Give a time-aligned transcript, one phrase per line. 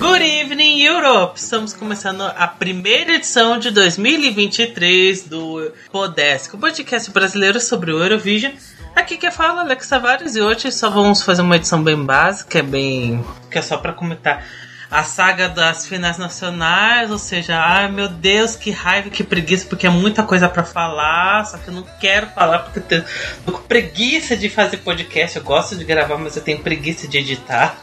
[0.00, 1.38] Good evening, Europe!
[1.38, 8.52] Estamos começando a primeira edição de 2023 do Podesc, o podcast brasileiro sobre o Eurovision.
[8.96, 12.62] Aqui que fala Alex Tavares e hoje só vamos fazer uma edição bem básica, é
[12.62, 13.22] bem.
[13.50, 14.42] que é só para comentar
[14.90, 19.86] a saga das finais nacionais, ou seja, ai meu Deus, que raiva, que preguiça, porque
[19.86, 23.04] é muita coisa para falar, só que eu não quero falar porque eu
[23.44, 25.36] tô com preguiça de fazer podcast.
[25.36, 27.76] Eu gosto de gravar, mas eu tenho preguiça de editar.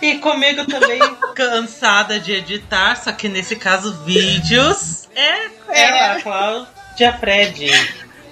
[0.00, 1.00] E comigo também,
[1.34, 5.08] cansada de editar, só que nesse caso, vídeos.
[5.14, 6.10] É, é.
[6.12, 7.70] a Cláudia Fred.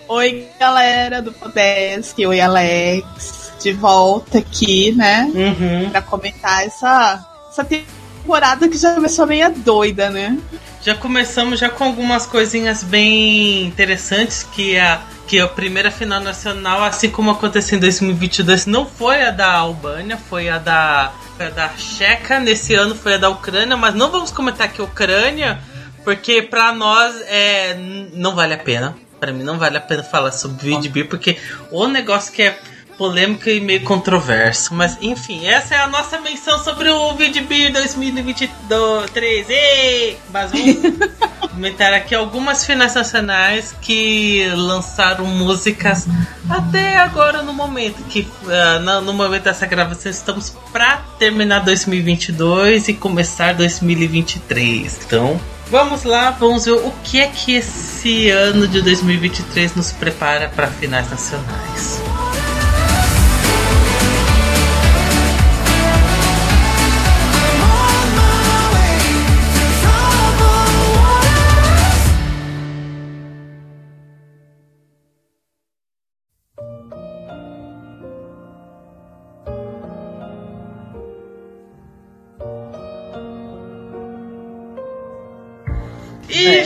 [0.08, 3.52] Oi, galera do Podesk, oi, Alex.
[3.60, 5.28] De volta aqui, né?
[5.34, 5.90] Uhum.
[5.90, 10.38] Pra comentar essa, essa temporada que já começou meio doida, né?
[10.86, 16.84] Já começamos já com algumas coisinhas bem interessantes que a que a primeira final nacional,
[16.84, 21.70] assim como aconteceu em 2022, não foi a da Albânia, foi a da a da
[21.76, 25.58] Checa, nesse ano foi a da Ucrânia, mas não vamos comentar que Ucrânia,
[26.04, 27.76] porque para nós é
[28.12, 28.96] não vale a pena.
[29.18, 31.36] Para mim não vale a pena falar sobre VDB, porque
[31.72, 32.60] o negócio que é
[32.96, 34.74] polêmico e meio controverso.
[34.74, 39.50] Mas enfim, essa é a nossa menção sobre o VDB 2023.
[39.50, 40.18] Ei!
[40.32, 40.76] Mas vamos
[41.52, 46.06] comentar aqui algumas finais nacionais que lançaram músicas
[46.48, 52.94] até agora no momento que uh, no momento dessa gravação estamos para terminar 2022 e
[52.94, 55.00] começar 2023.
[55.06, 60.48] Então, Vamos lá, vamos ver o que é que esse ano de 2023 nos prepara
[60.48, 62.00] para finais nacionais.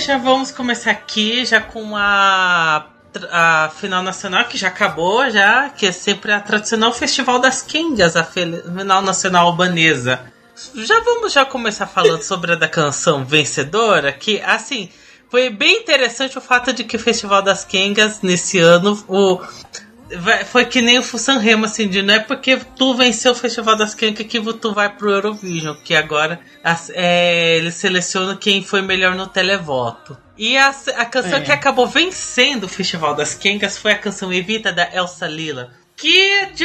[0.00, 2.86] Já vamos começar aqui já com a
[3.30, 8.14] a final nacional que já acabou já, que é sempre a tradicional Festival das Kengas,
[8.14, 10.20] a final nacional albanesa.
[10.76, 14.88] Já vamos já começar falando sobre a da canção vencedora, que assim,
[15.28, 19.40] foi bem interessante o fato de que o Festival das Kengas nesse ano o
[20.46, 23.94] foi que nem o Sanremo, assim, de não é porque tu venceu o Festival das
[23.94, 26.40] Cancas que tu vai pro Eurovision, que agora
[26.94, 30.16] é, eles selecionam quem foi melhor no televoto.
[30.36, 31.42] E a, a canção é.
[31.42, 35.70] que acabou vencendo o Festival das Cancas foi a canção Evita da Elsa Lila.
[36.00, 36.64] Que de,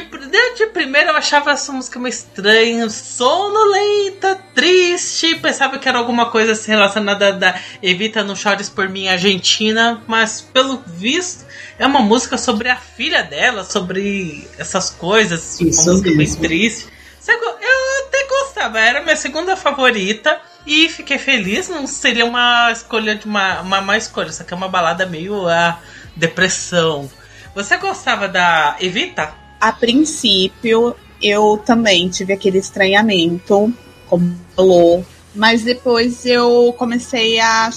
[0.55, 5.35] de primeira eu achava essa música meio estranha, sonolenta, triste.
[5.35, 10.39] Pensava que era alguma coisa assim relacionada da Evita Não Chores por Mim Argentina, mas
[10.39, 11.43] pelo visto
[11.77, 15.59] é uma música sobre a filha dela, sobre essas coisas.
[15.59, 16.39] Isso uma música mesmo.
[16.39, 16.87] bem triste.
[17.27, 20.39] Eu até gostava, era minha segunda favorita.
[20.65, 24.57] E fiquei feliz, não seria uma escolha de uma, uma má escolha, só que é
[24.57, 25.77] uma balada meio a
[26.15, 27.09] depressão.
[27.55, 29.33] Você gostava da Evita?
[29.61, 33.73] A princípio, eu também tive aquele estranhamento,
[34.07, 37.71] como falou, mas depois eu comecei a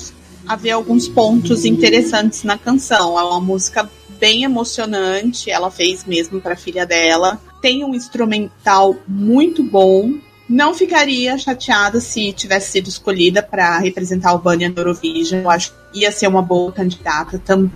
[0.49, 3.17] haver alguns pontos interessantes na canção.
[3.17, 3.89] É uma música
[4.19, 7.41] bem emocionante, ela fez mesmo para a filha dela.
[7.63, 10.13] Tem um instrumental muito bom.
[10.49, 15.43] Não ficaria chateada se tivesse sido escolhida para representar a Albânia no Eurovision.
[15.43, 17.71] Eu acho que ia ser uma boa candidata também.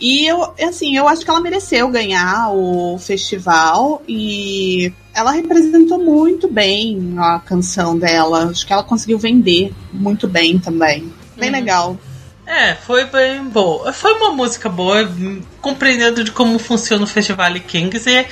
[0.00, 6.48] E eu, assim, eu acho que ela mereceu ganhar o festival e ela representou muito
[6.48, 8.50] bem a canção dela.
[8.50, 11.12] Acho que ela conseguiu vender muito bem também.
[11.36, 11.56] Bem uhum.
[11.56, 11.98] legal.
[12.46, 13.92] É, foi bem boa.
[13.92, 15.08] Foi uma música boa,
[15.60, 18.26] compreendendo de como funciona o Festival Kings e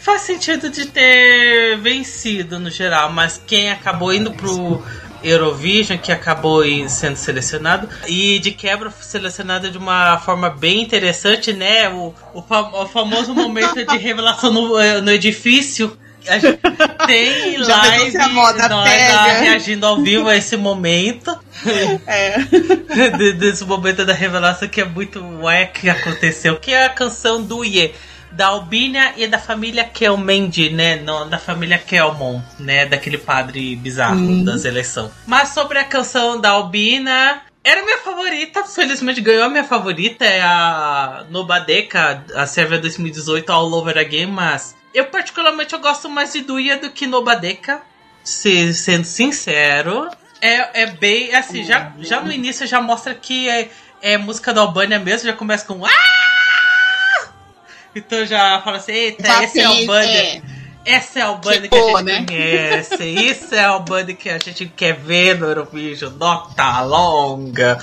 [0.00, 4.82] faz sentido de ter vencido no geral, mas quem acabou indo pro
[5.24, 11.88] Eurovision, que acabou sendo selecionado, e de quebra selecionado de uma forma bem interessante, né?
[11.88, 15.96] O, o, fam o famoso momento de revelação no, eh, no edifício
[17.06, 18.88] tem live nós
[19.40, 21.38] reagindo ao vivo a esse momento.
[22.06, 22.36] É.
[23.38, 26.56] Desse momento da revelação que é muito ué que aconteceu.
[26.56, 27.94] Que é a canção do Ye.
[28.34, 30.96] Da Albina e da família Kelmendi, né?
[30.96, 32.86] Não, da família Kelmon, né?
[32.86, 34.44] Daquele padre bizarro hum.
[34.44, 35.10] das eleições.
[35.26, 40.42] Mas sobre a canção da Albina, era minha favorita, felizmente ganhou a minha favorita, é
[40.42, 46.42] a Nobadeka, a Sérvia 2018 All Over Again, mas eu, particularmente, eu gosto mais de
[46.42, 47.82] Duia do que Nobadeka.
[48.22, 50.08] Se, sendo sincero.
[50.40, 51.34] É, é bem.
[51.34, 53.70] Assim, já, já no início já mostra que é,
[54.00, 55.84] é música da Albânia mesmo, já começa com.
[55.84, 56.23] Ah!
[57.94, 60.18] Então já fala assim, eita, esse é Albânia.
[60.18, 60.42] É.
[60.86, 62.26] Essa é a Albânia que, que, a gente né?
[62.26, 63.04] conhece.
[63.04, 66.12] Isso é a Albânia que a gente quer ver no Eurovision.
[66.12, 67.78] Nota longa.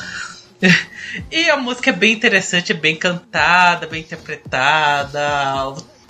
[1.32, 5.20] E a música é bem interessante, bem cantada, bem interpretada.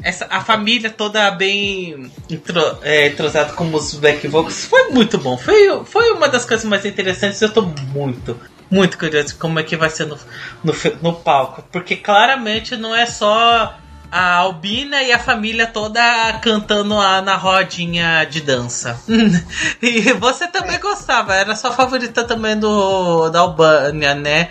[0.03, 4.65] Essa, a família toda bem intro, é, entrosada como os back vocals.
[4.65, 5.37] Foi muito bom.
[5.37, 7.41] Foi, foi uma das coisas mais interessantes.
[7.41, 8.37] Eu tô muito,
[8.69, 10.17] muito curioso como é que vai ser no,
[10.63, 11.63] no, no palco.
[11.71, 13.77] Porque claramente não é só
[14.11, 16.01] a Albina e a família toda
[16.41, 18.99] cantando a, na rodinha de dança.
[19.81, 24.49] e você também gostava, era sua favorita também do da Albânia, né?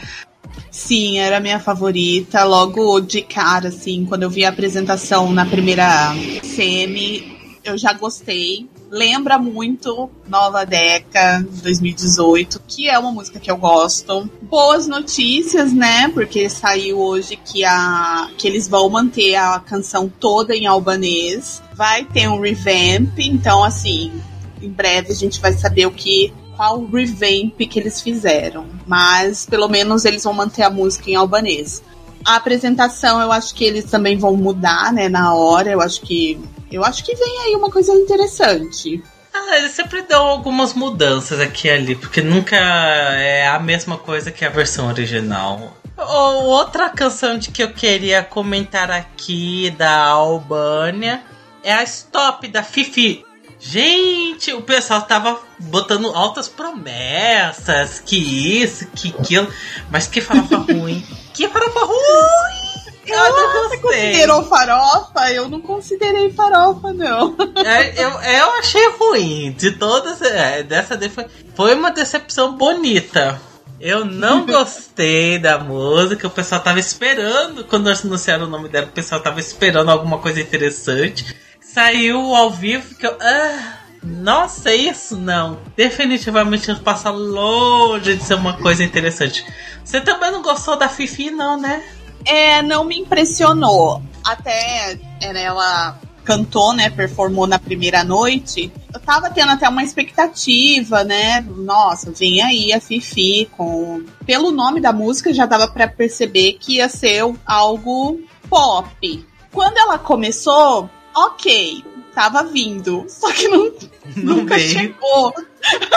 [0.71, 2.43] Sim, era minha favorita.
[2.45, 8.69] Logo de cara, assim, quando eu vi a apresentação na primeira CM, eu já gostei
[8.91, 14.29] lembra muito Nova Deca 2018, que é uma música que eu gosto.
[14.43, 16.09] Boas notícias, né?
[16.09, 21.63] Porque saiu hoje que, a, que eles vão manter a canção toda em albanês.
[21.75, 24.13] Vai ter um revamp, então assim,
[24.61, 29.67] em breve a gente vai saber o que qual revamp que eles fizeram, mas pelo
[29.67, 31.83] menos eles vão manter a música em albanês.
[32.25, 35.71] A apresentação eu acho que eles também vão mudar, né, na hora.
[35.71, 36.41] Eu acho que
[36.71, 39.03] eu acho que vem aí uma coisa interessante.
[39.33, 44.31] Ah, eles sempre dão algumas mudanças aqui e ali, porque nunca é a mesma coisa
[44.31, 45.77] que a versão original.
[45.97, 51.23] Outra canção de que eu queria comentar aqui da Albânia
[51.63, 53.25] é a Stop da Fifi.
[53.59, 58.17] Gente, o pessoal tava botando altas promessas, que
[58.63, 59.53] isso, que aquilo,
[59.91, 61.05] mas que farofa ruim.
[61.41, 62.71] Que farofa ruim!
[63.07, 65.33] Eu não Você considerou farofa?
[65.33, 67.35] Eu não considerei farofa, não.
[67.65, 69.53] É, eu, eu achei ruim.
[69.53, 73.41] De todas, é, dessa foi, foi uma decepção bonita.
[73.81, 78.93] Eu não gostei da música, o pessoal tava esperando, quando anunciaram o nome dela, o
[78.93, 81.35] pessoal tava esperando alguma coisa interessante.
[81.59, 83.17] Saiu ao vivo que eu.
[83.19, 85.59] Ah, nossa, isso não.
[85.77, 89.45] Definitivamente passa longe de ser uma coisa interessante.
[89.85, 91.83] Você também não gostou da Fifi, não, né?
[92.25, 94.03] É, não me impressionou.
[94.25, 101.41] Até ela cantou, né, performou na primeira noite, eu tava tendo até uma expectativa, né?
[101.41, 106.77] Nossa, vem aí a Fifi com pelo nome da música já dava para perceber que
[106.77, 109.27] ia ser algo pop.
[109.51, 111.85] Quando ela começou, OK,
[112.21, 113.73] tava vindo, só que não,
[114.15, 114.69] não nunca veio.
[114.69, 115.33] chegou.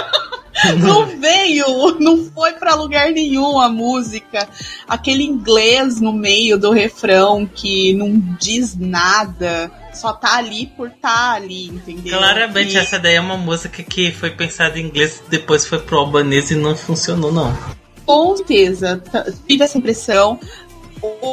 [0.80, 4.48] não veio, não foi para lugar nenhum a música.
[4.88, 11.34] Aquele inglês no meio do refrão que não diz nada, só tá ali por tá
[11.34, 12.18] ali, entendeu?
[12.18, 12.78] Claramente, e...
[12.78, 16.56] essa daí é uma música que foi pensada em inglês, depois foi pro albanês e
[16.56, 17.54] não funcionou, não.
[18.06, 19.04] Com certeza,
[19.46, 20.40] tive essa impressão.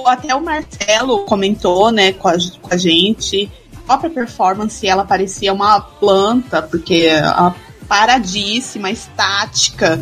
[0.04, 3.48] até o Marcelo comentou, né, com a, com a gente.
[3.90, 7.52] A própria performance, ela parecia uma planta, porque a
[7.88, 10.00] paradíssima, estática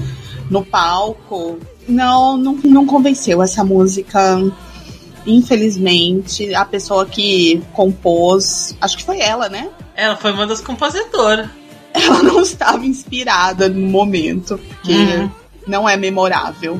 [0.50, 1.58] no palco.
[1.88, 4.38] Não, não, não convenceu essa música.
[5.26, 9.70] Infelizmente, a pessoa que compôs, acho que foi ela, né?
[9.96, 11.48] Ela foi uma das compositoras.
[11.94, 15.30] Ela não estava inspirada no momento, porque uhum.
[15.66, 16.78] não é memorável.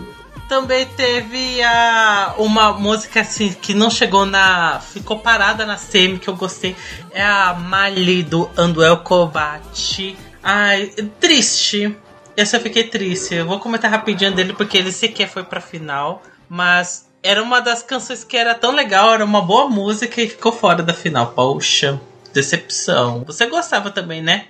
[0.49, 4.81] Também teve a, uma música assim que não chegou na.
[4.81, 6.75] ficou parada na semi que eu gostei.
[7.13, 10.87] É a Mali do Anduel Kovac Ai,
[11.21, 11.95] triste.
[12.35, 13.35] Essa eu fiquei triste.
[13.35, 16.23] Eu vou comentar rapidinho dele porque ele sequer foi pra final.
[16.49, 20.53] Mas era uma das canções que era tão legal, era uma boa música e ficou
[20.53, 21.33] fora da final.
[21.33, 22.01] Poxa,
[22.33, 23.23] decepção.
[23.27, 24.47] Você gostava também, né?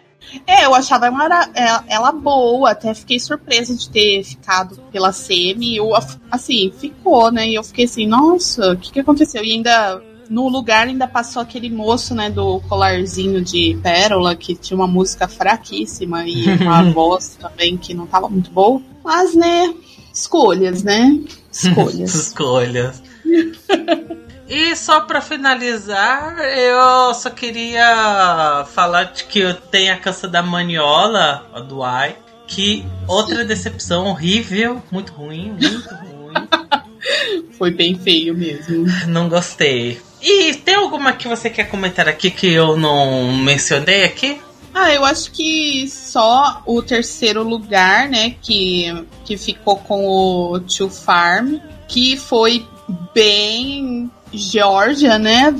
[0.46, 5.76] É, eu achava ela, ela boa, até fiquei surpresa de ter ficado pela semi.
[5.76, 5.90] Eu,
[6.30, 7.48] assim, ficou, né?
[7.48, 9.44] E eu fiquei assim, nossa, o que, que aconteceu?
[9.44, 14.76] E ainda no lugar ainda passou aquele moço, né, do colarzinho de pérola, que tinha
[14.76, 18.80] uma música fraquíssima e uma voz também que não tava muito boa.
[19.02, 19.74] Mas, né,
[20.12, 21.18] escolhas, né?
[21.50, 22.14] Escolhas.
[22.14, 23.02] escolhas.
[24.48, 30.42] E só para finalizar, eu só queria falar de que eu tenho a canção da
[30.42, 36.48] Maniola, a do Ai, que outra decepção horrível, muito ruim, muito ruim.
[37.58, 38.86] Foi bem feio mesmo.
[39.06, 40.00] Não gostei.
[40.22, 44.40] E tem alguma que você quer comentar aqui que eu não mencionei aqui?
[44.72, 48.86] Ah, eu acho que só o terceiro lugar, né, que,
[49.24, 52.66] que ficou com o Tio Farm, que foi
[53.12, 55.54] bem Georgia, né?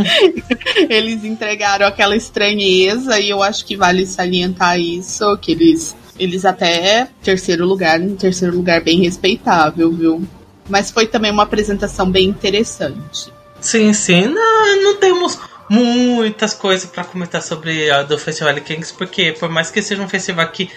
[0.88, 7.08] eles entregaram aquela estranheza e eu acho que vale salientar isso, que eles eles até
[7.22, 10.22] terceiro lugar, um terceiro lugar bem respeitável, viu?
[10.68, 13.32] Mas foi também uma apresentação bem interessante.
[13.58, 14.26] Sim, sim.
[14.26, 15.38] Não, não temos
[15.68, 20.08] muitas coisas para comentar sobre a do Festival Kings, porque por mais que seja um
[20.08, 20.70] festival que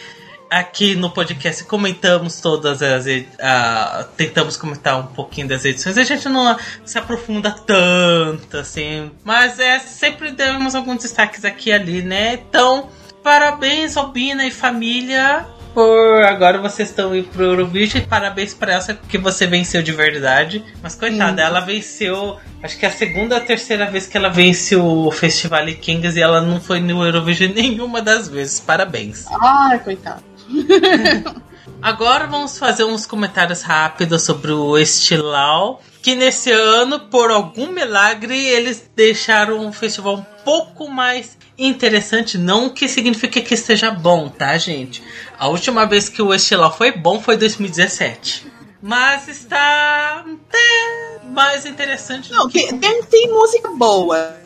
[0.50, 3.06] aqui no podcast comentamos todas as.
[3.06, 5.98] Uh, tentamos comentar um pouquinho das edições.
[5.98, 9.12] A gente não se aprofunda tanto, assim.
[9.24, 12.34] Mas é sempre demos alguns destaques aqui e ali, né?
[12.34, 12.90] Então,
[13.24, 15.46] parabéns, Albina e família.
[15.74, 18.04] Por agora vocês estão indo pro Eurovision.
[18.06, 20.64] Parabéns para ela que você venceu de verdade.
[20.84, 22.38] Mas coitada, ela venceu.
[22.62, 26.22] Acho que é a segunda ou terceira vez que ela vence o Festival Kings e
[26.22, 28.60] ela não foi no Eurovision nenhuma das vezes.
[28.60, 29.26] Parabéns.
[29.42, 30.33] Ai, coitada.
[31.82, 35.82] Agora vamos fazer uns comentários rápidos sobre o Estilau.
[36.02, 42.38] Que nesse ano, por algum milagre, eles deixaram o festival um pouco mais interessante.
[42.38, 45.04] Não que signifique que esteja bom, tá, gente?
[45.38, 48.48] A última vez que o Estilau foi bom foi 2017.
[48.82, 52.32] Mas está até mais interessante.
[52.32, 54.38] Não, tem, tem, tem música boa.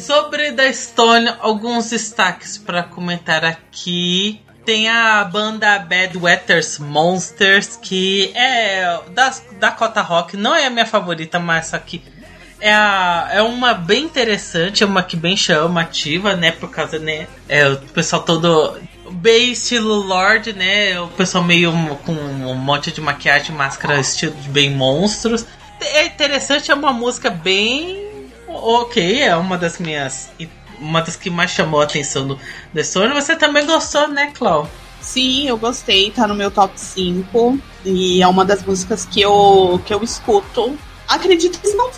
[0.00, 4.42] Sobre da Estônia, alguns destaques para comentar aqui.
[4.64, 10.86] Tem a banda Bad Wetters Monsters, que é da Dakota Rock, não é a minha
[10.86, 12.02] favorita, mas só que
[12.60, 16.50] é, a, é uma bem interessante, é uma que bem chamativa, né?
[16.50, 17.26] Por causa, né?
[17.46, 18.78] É o pessoal todo
[19.10, 20.98] bem estilo Lord, né?
[20.98, 21.70] O pessoal meio
[22.06, 25.44] com um monte de maquiagem, máscara, estilo bem monstros.
[25.80, 28.02] É interessante, é uma música bem
[28.48, 30.30] ok, é uma das minhas
[30.80, 32.38] uma das que mais chamou a atenção do
[32.72, 33.14] The Stone.
[33.14, 34.68] Você também gostou, né, Clau?
[35.00, 37.58] Sim, eu gostei, tá no meu top 5.
[37.84, 40.76] E é uma das músicas que eu, que eu escuto.
[41.06, 41.90] Acredito que não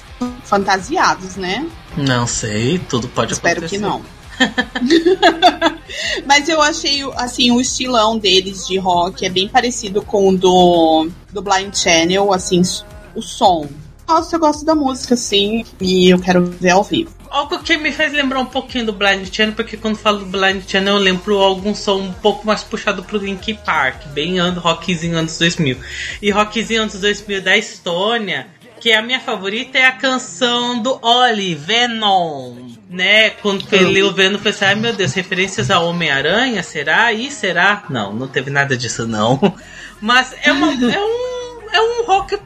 [0.42, 1.66] fantasiados, né?
[1.96, 3.76] Não sei, tudo pode Espero acontecer.
[3.76, 4.16] Espero que não.
[6.26, 11.08] Mas eu achei, assim, o estilão deles de rock é bem parecido com o do,
[11.32, 12.60] do Blind Channel, assim,
[13.14, 13.68] o som.
[14.06, 17.15] Nossa, eu gosto da música, sim, e eu quero ver ao vivo.
[17.30, 20.62] Algo que me fez lembrar um pouquinho do Blind Channel, porque quando falo do Blind
[20.66, 25.16] Channel eu lembro algum som um pouco mais puxado pro Linkin Park, bem ano, rockzinho
[25.16, 25.76] anos 2000.
[26.22, 28.46] E rockzinho anos 2000 da Estônia,
[28.80, 32.54] que a minha favorita, é a canção do Oli, Venom.
[32.88, 33.30] Né?
[33.30, 37.12] Quando ele o Venom, eu pensei, ai meu Deus, referências a Homem-Aranha, será?
[37.12, 37.84] E será?
[37.90, 39.40] Não, não teve nada disso não.
[40.00, 42.38] Mas é, uma, é, um, é um rock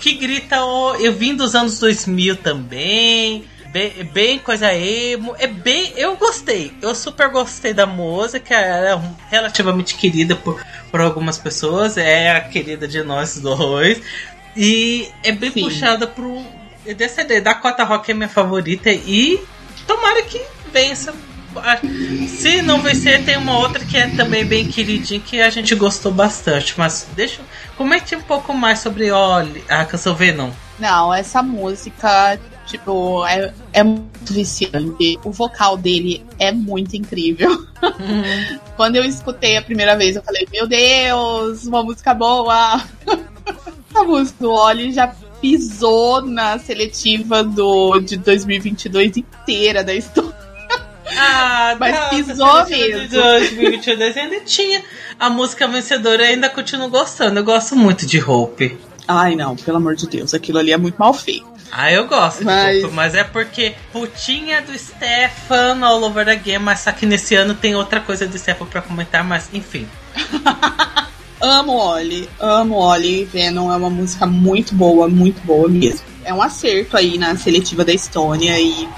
[0.00, 0.56] que grita,
[0.98, 5.34] eu vim dos anos 2000 também bem, bem coisa emo.
[5.38, 5.92] É bem.
[5.96, 6.72] Eu gostei.
[6.82, 8.54] Eu super gostei da música.
[8.54, 11.96] Ela é relativamente querida por, por algumas pessoas.
[11.96, 14.00] É a querida de nós dois.
[14.56, 15.62] E é bem Sim.
[15.62, 16.42] puxada pro.
[16.96, 17.40] Dessa ideia.
[17.40, 18.90] Dakota Rock é minha favorita.
[18.90, 19.42] E
[19.86, 20.40] tomara que
[20.72, 21.14] vença.
[22.28, 26.12] Se não vencer, tem uma outra que é também bem queridinha que a gente gostou
[26.12, 26.74] bastante.
[26.76, 27.40] Mas deixa.
[27.76, 30.50] Comente um pouco mais sobre Oli, a canção Venom.
[30.78, 32.38] Não, essa música
[32.70, 35.18] Tipo, é, é muito viciante.
[35.24, 37.50] O vocal dele é muito incrível.
[37.50, 38.58] Uhum.
[38.76, 42.82] Quando eu escutei a primeira vez, eu falei: Meu Deus, uma música boa!
[43.94, 50.34] a música do Oli já pisou na seletiva do, de 2022 inteira da história.
[51.16, 53.08] Ah, mas não, pisou mesmo.
[53.08, 54.82] De 2022 ainda tinha
[55.18, 57.40] a música vencedora, ainda continuo gostando.
[57.40, 58.78] Eu gosto muito de Hope.
[59.08, 61.49] Ai, não, pelo amor de Deus, aquilo ali é muito mal feito.
[61.72, 62.82] Ah, eu gosto, mas...
[62.92, 67.74] mas é porque putinha do Stefan all over again, mas só que nesse ano tem
[67.74, 69.88] outra coisa do Stefan pra comentar, mas enfim.
[71.40, 73.24] amo Oli, amo Oli.
[73.24, 76.00] Venom é uma música muito boa, muito boa mesmo.
[76.24, 78.88] É um acerto aí na seletiva da Estônia e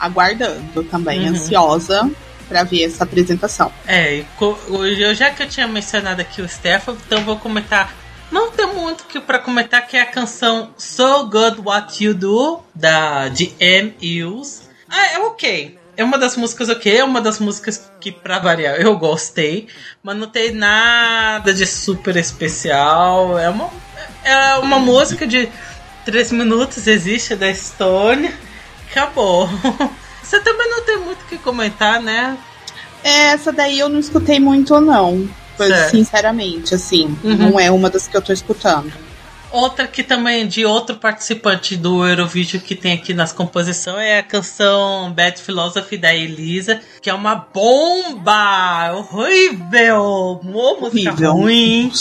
[0.00, 1.28] aguardando também, uhum.
[1.28, 2.10] ansiosa
[2.48, 3.72] para ver essa apresentação.
[3.86, 7.92] É, eu, já que eu tinha mencionado aqui o Stefan, então vou comentar
[8.34, 12.60] não tem muito que para comentar que é a canção So Good What You Do
[12.74, 13.94] da de M.
[14.02, 14.68] Hughes.
[14.90, 15.78] Ah, é ok.
[15.96, 19.68] É uma das músicas ok, é uma das músicas que, pra variar, eu gostei,
[20.02, 23.38] mas não tem nada de super especial.
[23.38, 23.70] É uma,
[24.24, 25.48] é uma música de
[26.04, 28.34] 3 minutos, existe da Stone,
[28.90, 29.48] acabou.
[30.20, 32.36] Você também não tem muito o que comentar, né?
[33.04, 35.28] É, essa daí eu não escutei muito, não.
[35.56, 35.90] Certo.
[35.90, 37.36] Sinceramente, assim, uhum.
[37.36, 38.92] não é uma das que eu tô escutando.
[39.54, 44.22] Outra que também de outro participante do Eurovision que tem aqui nas composições é a
[44.22, 48.92] canção Bad Philosophy da Elisa, que é uma bomba!
[48.94, 50.40] Horrível!
[50.42, 51.32] Uma música horrível.
[51.34, 51.92] ruim.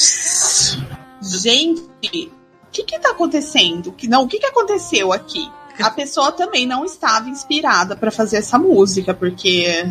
[1.22, 3.92] Gente, o que que tá acontecendo?
[3.92, 5.48] Que não, o que que aconteceu aqui?
[5.80, 9.86] A pessoa também não estava inspirada para fazer essa música, porque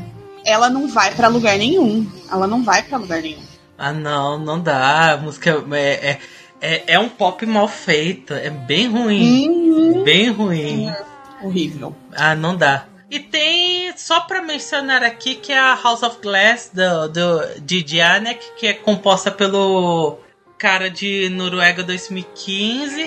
[0.44, 2.10] ela não vai para lugar nenhum.
[2.28, 3.51] Ela não vai para lugar nenhum.
[3.82, 5.14] Ah, não, não dá.
[5.14, 6.18] A música é, é,
[6.60, 8.32] é, é um pop mal feito.
[8.32, 9.48] É bem ruim.
[9.48, 10.04] Uhum.
[10.04, 10.88] Bem ruim.
[10.88, 11.04] É
[11.44, 11.92] horrível.
[12.14, 12.84] Ah, não dá.
[13.10, 17.84] E tem, só pra mencionar aqui, que é a House of Glass do, do, de
[17.84, 20.16] Janek, que é composta pelo
[20.56, 23.02] cara de Noruega 2015.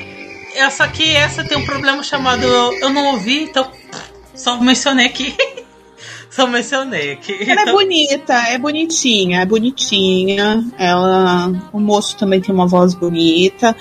[0.56, 3.72] É, só que essa tem um problema chamado Eu não ouvi, então
[4.36, 5.34] só mencionei aqui.
[6.38, 7.50] só mencionei aqui.
[7.50, 10.66] Ela é bonita, é bonitinha, é bonitinha.
[10.78, 13.76] Ela, o moço também tem uma voz bonita,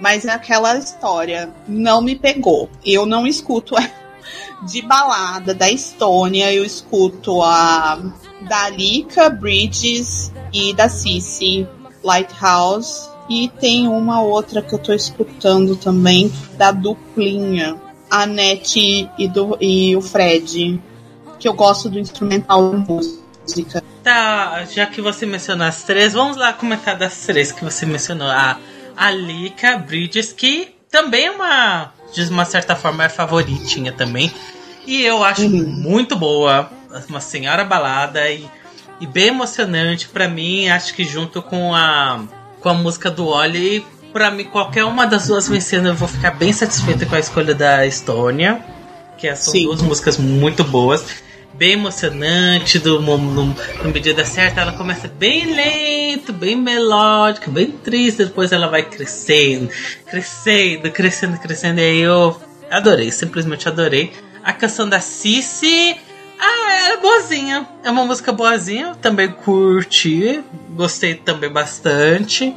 [0.00, 2.70] mas é aquela história, não me pegou.
[2.84, 3.74] Eu não escuto
[4.66, 8.00] de balada da Estônia, eu escuto a
[8.48, 11.66] da Alika Bridges e da Cici
[12.02, 13.10] Lighthouse.
[13.28, 17.78] E tem uma outra que eu tô escutando também, da duplinha,
[18.10, 20.80] a Nete e, do, e o Fred,
[21.38, 23.82] que eu gosto do instrumental da música.
[24.02, 28.28] Tá, já que você mencionou as três, vamos lá comentar das três que você mencionou.
[28.28, 28.58] A
[28.96, 34.32] Alika Bridges, que também é uma de uma certa forma é favoritinha também.
[34.86, 35.66] E eu acho uhum.
[35.66, 36.70] muito boa.
[37.08, 38.46] Uma senhora balada e,
[39.00, 40.68] e bem emocionante para mim.
[40.68, 42.22] Acho que junto com a,
[42.60, 46.30] com a música do Oli, para mim, qualquer uma das duas vencendo, eu vou ficar
[46.30, 48.64] bem satisfeita com a escolha da Estônia.
[49.18, 49.64] Que são Sim.
[49.64, 51.04] duas músicas muito boas
[51.58, 53.54] bem emocionante, do, no, no,
[53.92, 59.68] medida certa, ela começa bem lento, bem melódica, bem triste, depois ela vai crescendo,
[60.08, 64.12] crescendo, crescendo, crescendo, e aí eu adorei, simplesmente adorei.
[64.44, 65.96] A canção da Cici,
[66.38, 70.40] ah, é boazinha, é uma música boazinha, também curti,
[70.76, 72.54] gostei também bastante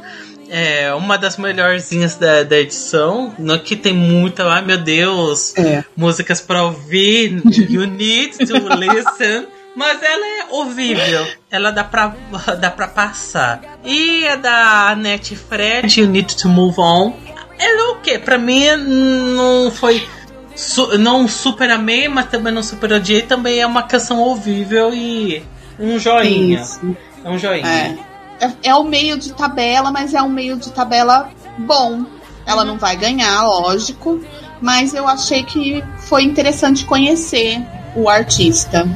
[0.52, 3.34] é uma das melhorzinhas da, da edição.
[3.38, 5.82] No que tem muita, ai meu Deus, é.
[5.96, 7.40] músicas para ouvir.
[7.70, 9.46] You need to listen.
[9.74, 12.14] Mas ela é ouvível, ela dá pra,
[12.60, 13.78] dá pra passar.
[13.82, 17.14] E a da Net Fred, You Need to Move On.
[17.58, 18.18] Ela é o que?
[18.18, 20.06] Pra mim não foi.
[20.54, 23.22] Su, não super amei, mas também não super odiei.
[23.22, 25.42] Também é uma canção ouvível e
[25.78, 26.60] um joinha.
[26.60, 26.94] Isso.
[27.24, 27.66] É um joinha.
[27.66, 28.11] É
[28.42, 32.04] é, é o meio de tabela, mas é um meio de tabela bom.
[32.44, 34.20] Ela não vai ganhar, lógico,
[34.60, 38.88] mas eu achei que foi interessante conhecer o artista.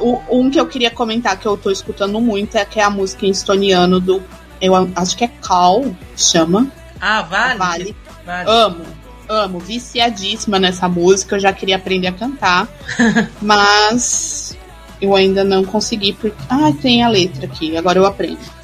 [0.00, 2.90] O, um que eu queria comentar que eu tô escutando muito é que é a
[2.90, 4.22] música em estoniano do.
[4.60, 5.84] Eu acho que é Cal,
[6.16, 6.66] chama.
[6.98, 7.58] Ah, vale.
[7.58, 7.96] vale.
[8.24, 8.50] vale.
[8.50, 8.84] Amo,
[9.28, 11.36] amo, viciadíssima nessa música.
[11.36, 12.66] Eu já queria aprender a cantar,
[13.42, 14.56] mas
[14.98, 16.14] eu ainda não consegui.
[16.14, 16.36] Porque...
[16.48, 18.63] Ah, tem a letra aqui, agora eu aprendo.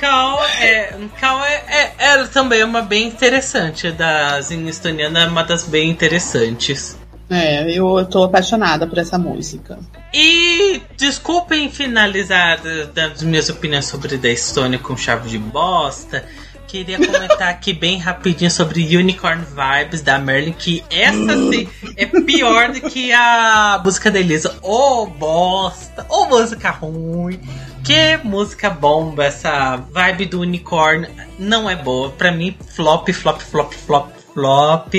[0.00, 3.92] Cal é, Cal é, é, ela também é uma bem interessante.
[3.92, 6.96] Da Zinha Estoniana é uma das bem interessantes.
[7.28, 9.78] É, eu tô apaixonada por essa música.
[10.12, 12.58] E desculpem finalizar
[12.92, 16.24] das minhas opiniões sobre da Estônia com chave de bosta.
[16.66, 22.70] Queria comentar aqui bem rapidinho sobre Unicorn Vibes da Merlin, que essa sim é pior
[22.72, 24.56] do que a música da Elisa.
[24.62, 26.06] Ô oh, bosta!
[26.08, 27.40] Ô oh, música ruim!
[27.84, 32.10] Que música bomba, essa vibe do unicórnio não é boa.
[32.10, 34.94] Pra mim, flop, flop, flop, flop, flop.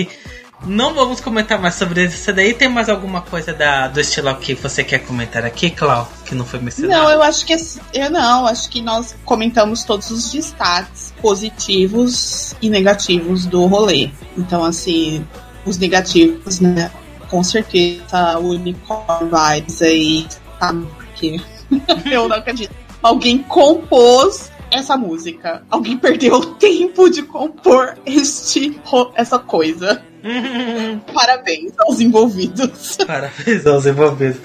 [0.66, 2.54] Não vamos comentar mais sobre isso daí.
[2.54, 6.08] Tem mais alguma coisa da, do estilo que você quer comentar aqui, Clau?
[6.26, 7.02] Que não foi mencionado?
[7.02, 7.54] Não, eu acho que
[7.94, 14.12] eu não, acho que nós comentamos todos os destaques positivos e negativos do rolê.
[14.38, 15.26] Então, assim,
[15.66, 16.92] os negativos, né?
[17.28, 20.28] Com certeza, o Unicórnio Vibes aí,
[20.60, 20.86] sabe?
[20.98, 21.42] Porque
[22.12, 22.74] eu não acredito.
[23.02, 25.64] Alguém compôs essa música.
[25.70, 28.80] Alguém perdeu o tempo de compor este,
[29.16, 30.02] essa coisa.
[31.14, 32.98] Parabéns aos envolvidos.
[33.06, 34.40] Parabéns aos envolvidos.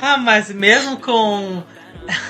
[0.00, 1.62] Ah, mas mesmo com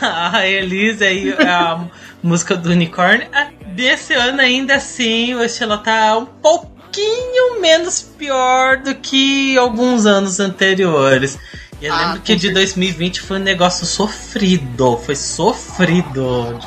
[0.01, 1.89] a Elisa e a
[2.23, 3.27] música do unicórnio,
[3.75, 10.39] desse ano ainda assim o estilo tá um pouquinho menos pior do que alguns anos
[10.39, 11.39] anteriores.
[11.81, 14.99] E eu ah, lembro que de 2020 foi um negócio sofrido.
[14.99, 16.59] Foi sofrido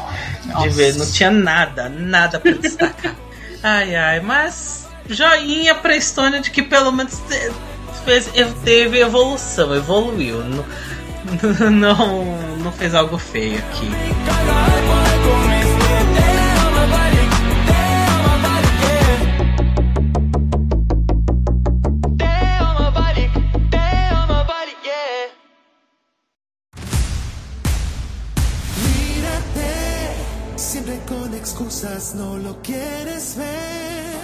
[0.44, 0.96] de, de ver.
[0.96, 3.16] Não tinha nada, nada para destacar.
[3.62, 7.22] ai, ai, mas joinha pra Estônia de que pelo menos
[8.06, 8.30] fez,
[8.64, 10.44] teve evolução, evoluiu.
[10.44, 10.66] Não,
[11.72, 13.90] não, não fez algo feio aqui.
[31.54, 34.16] Excusas, no lo quieres ver.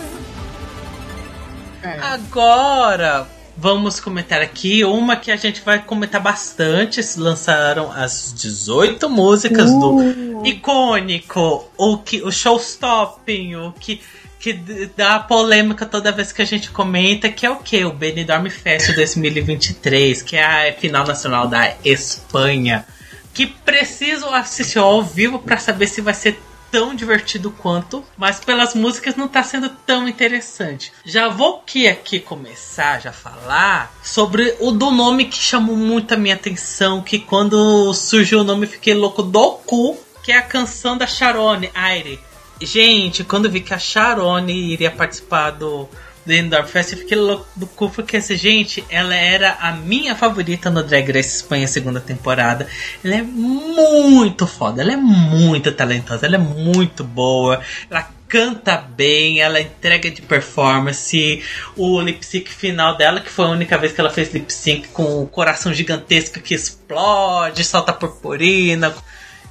[1.84, 2.00] É.
[2.02, 7.00] Agora, vamos comentar aqui uma que a gente vai comentar bastante.
[7.18, 9.80] Lançaram as 18 músicas uh.
[9.80, 14.02] do icônico, o que o showstopping, o que
[14.39, 14.54] que
[14.96, 17.84] dá polêmica toda vez que a gente comenta, que é o que?
[17.84, 22.86] O Benidorm Fest 2023, que é a final nacional da Espanha.
[23.34, 26.39] Que preciso assistir ao vivo para saber se vai ser
[26.71, 30.91] tão divertido quanto, mas pelas músicas não tá sendo tão interessante.
[31.05, 36.17] Já vou aqui, aqui começar já falar sobre o do nome que chamou muito a
[36.17, 40.97] minha atenção, que quando surgiu o nome fiquei louco do cu, que é a canção
[40.97, 42.19] da Sharone, Aire.
[42.62, 45.88] Gente, quando vi que a Sharone iria participar do
[46.30, 50.84] do Indoor Fest, eu fiquei louco porque essa gente, ela era a minha favorita no
[50.84, 52.68] Drag Race Espanha segunda temporada.
[53.04, 59.39] Ela é muito foda, ela é muito talentosa, ela é muito boa, ela canta bem,
[59.39, 61.44] ela entrega de performance.
[61.76, 64.89] O lip sync final dela, que foi a única vez que ela fez lip sync
[64.89, 68.94] com o coração gigantesco que explode, solta purpurina.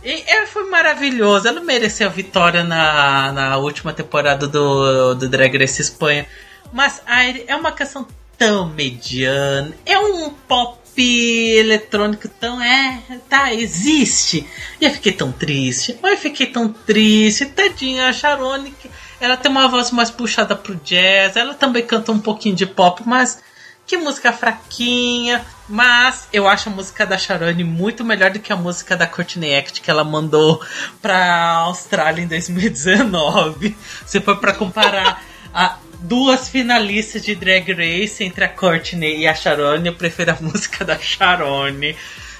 [0.04, 5.58] E ela foi maravilhosa, ela mereceu a vitória na, na última temporada do, do Drag
[5.58, 6.24] Race Espanha.
[6.72, 8.06] Mas Aire é uma canção
[8.38, 9.74] tão mediana.
[9.84, 12.62] É um pop eletrônico tão.
[12.62, 14.46] É, tá, existe.
[14.80, 15.98] E eu fiquei tão triste.
[16.00, 17.46] Mas eu fiquei tão triste.
[17.46, 18.72] Tadinha, a Sharone.
[19.20, 21.36] Ela tem uma voz mais puxada pro jazz.
[21.36, 23.42] Ela também canta um pouquinho de pop, mas.
[23.86, 25.44] Que música fraquinha.
[25.66, 29.56] Mas eu acho a música da Sharone muito melhor do que a música da Courtney
[29.56, 30.62] Act que ela mandou
[31.00, 33.76] pra Austrália em 2019.
[34.06, 35.22] Se for para comparar
[35.54, 39.88] a, duas finalistas de Drag Race entre a Courtney e a Sharone.
[39.88, 41.96] Eu prefiro a música da Sharone.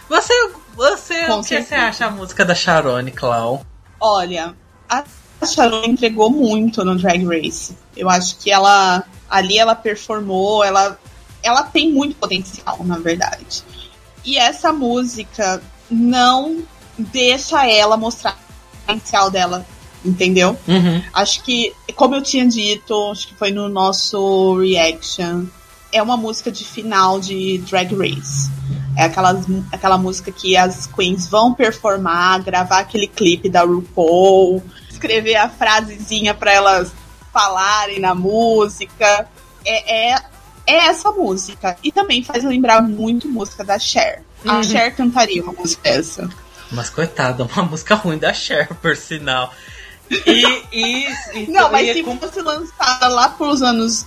[0.08, 3.64] Você, você o que você acha a música da Sharone, Clau?
[4.00, 4.54] Olha,
[4.88, 5.04] a
[5.46, 7.76] Sharone entregou muito no Drag Race.
[7.96, 10.98] Eu acho que ela ali ela performou, ela
[11.42, 13.62] ela tem muito potencial, na verdade.
[14.24, 16.62] E essa música não
[16.98, 19.66] deixa ela mostrar o potencial dela
[20.04, 20.56] entendeu?
[20.66, 21.02] Uhum.
[21.12, 25.46] Acho que, como eu tinha dito, acho que foi no nosso reaction,
[25.92, 28.50] é uma música de final de Drag Race.
[28.96, 29.40] É aquela,
[29.72, 36.34] aquela música que as queens vão performar, gravar aquele clipe da RuPaul, escrever a frasezinha
[36.34, 36.92] para elas
[37.32, 39.28] falarem na música.
[39.64, 40.22] É, é,
[40.66, 41.76] é essa música.
[41.82, 44.22] E também faz lembrar muito música da Cher.
[44.44, 44.62] A uhum.
[44.62, 46.28] Cher cantaria uma música dessa.
[46.70, 49.52] Mas coitada, uma música ruim da Cher, por sinal.
[50.10, 52.16] E, e, e Não, mas se com...
[52.18, 54.06] fosse lançada lá pros anos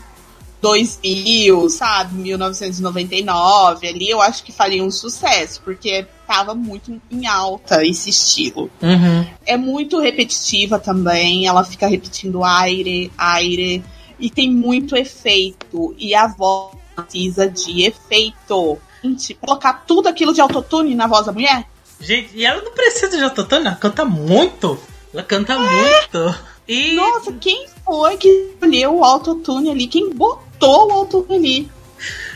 [0.62, 2.16] 2000, sabe?
[2.16, 8.70] 1999, ali eu acho que faria um sucesso, porque tava muito em alta esse estilo.
[8.82, 9.28] Uhum.
[9.46, 13.84] É muito repetitiva também, ela fica repetindo aire, aire,
[14.20, 18.78] e tem muito efeito, e a voz precisa de efeito.
[19.04, 21.66] Gente, colocar tudo aquilo de autotune na voz da mulher?
[22.00, 24.78] Gente, e ela não precisa de autotune, ela canta muito.
[25.14, 25.58] Ela canta é.
[25.58, 26.36] muito.
[26.68, 26.94] E...
[26.96, 29.88] Nossa, quem foi que escolheu o autotune ali?
[29.88, 31.72] Quem botou o autotune ali?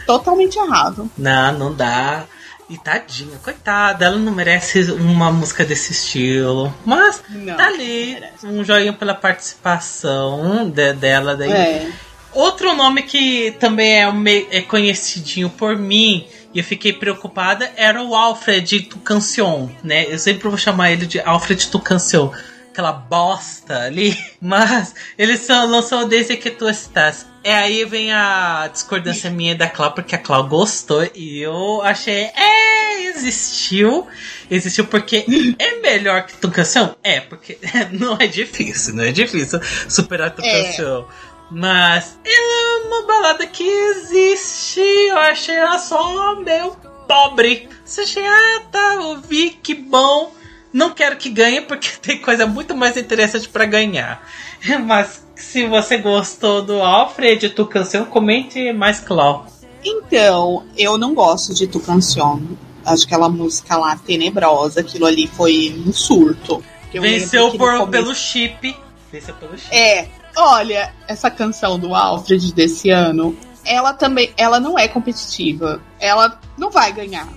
[0.06, 1.10] Totalmente errado.
[1.18, 2.26] Não, não dá.
[2.68, 6.74] E tadinha, coitada, ela não merece uma música desse estilo.
[6.84, 8.18] Mas não, tá ali.
[8.44, 11.52] Um joinha pela participação de, dela daí.
[11.52, 11.92] É.
[12.34, 18.16] Outro nome que também é, é conhecidinho por mim e eu fiquei preocupada era o
[18.16, 20.06] Alfred Tucancion, né?
[20.12, 22.32] Eu sempre vou chamar ele de Alfred Tucancion
[22.76, 27.26] aquela bosta ali, mas ele só lançou Desde que tu estás.
[27.44, 32.24] É aí vem a discordância minha da Clau, porque a Clau gostou e eu achei,
[32.36, 34.08] é, existiu.
[34.50, 35.26] Existiu porque
[35.58, 36.96] é melhor que tu canção?
[37.04, 37.58] É, porque
[37.94, 40.64] não é difícil, não é difícil superar tu é.
[40.64, 41.08] canção.
[41.50, 44.80] Mas é uma balada que existe.
[44.80, 46.76] Eu achei ela só meio
[47.08, 47.70] pobre.
[47.86, 50.35] Você achei, ah, tá, ouvi, que bom.
[50.76, 54.22] Não quero que ganhe porque tem coisa muito mais interessante para ganhar.
[54.86, 59.48] Mas se você gostou do Alfred Tu Canção, comente mais Clau.
[59.82, 62.46] Então, eu não gosto de Tu Canção.
[62.84, 66.62] Acho que aquela música lá tenebrosa, aquilo ali foi um surto.
[66.92, 68.76] Venceu por, pelo chip.
[69.10, 69.74] Venceu pelo chip.
[69.74, 75.82] É, olha, essa canção do Alfred desse ano, ela também, ela não é competitiva.
[76.02, 77.30] Ela não vai ganhar.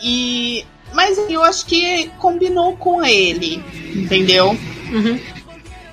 [0.00, 0.64] E
[0.98, 3.62] mas eu acho que combinou com ele,
[3.94, 4.48] entendeu?
[4.48, 5.20] Uhum.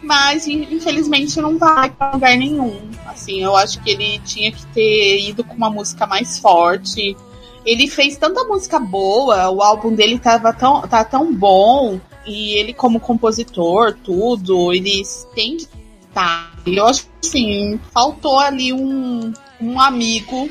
[0.01, 2.89] Mas infelizmente não vai para lugar nenhum.
[3.05, 7.15] Assim, eu acho que ele tinha que ter ido com uma música mais forte.
[7.63, 12.01] Ele fez tanta música boa, o álbum dele tava tão, tá tão bom.
[12.25, 15.03] E ele, como compositor, tudo, ele
[15.35, 15.67] tem de
[16.11, 16.51] tá.
[16.65, 20.49] Eu acho que assim, faltou ali um, um amigo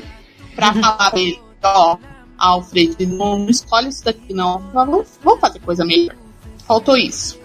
[0.55, 0.81] pra uhum.
[0.81, 1.97] falar dele, ó
[2.37, 4.59] Alfred, não, não escolhe isso daqui, não.
[4.73, 6.15] Vamos, vamos fazer coisa melhor.
[6.67, 7.39] Faltou isso.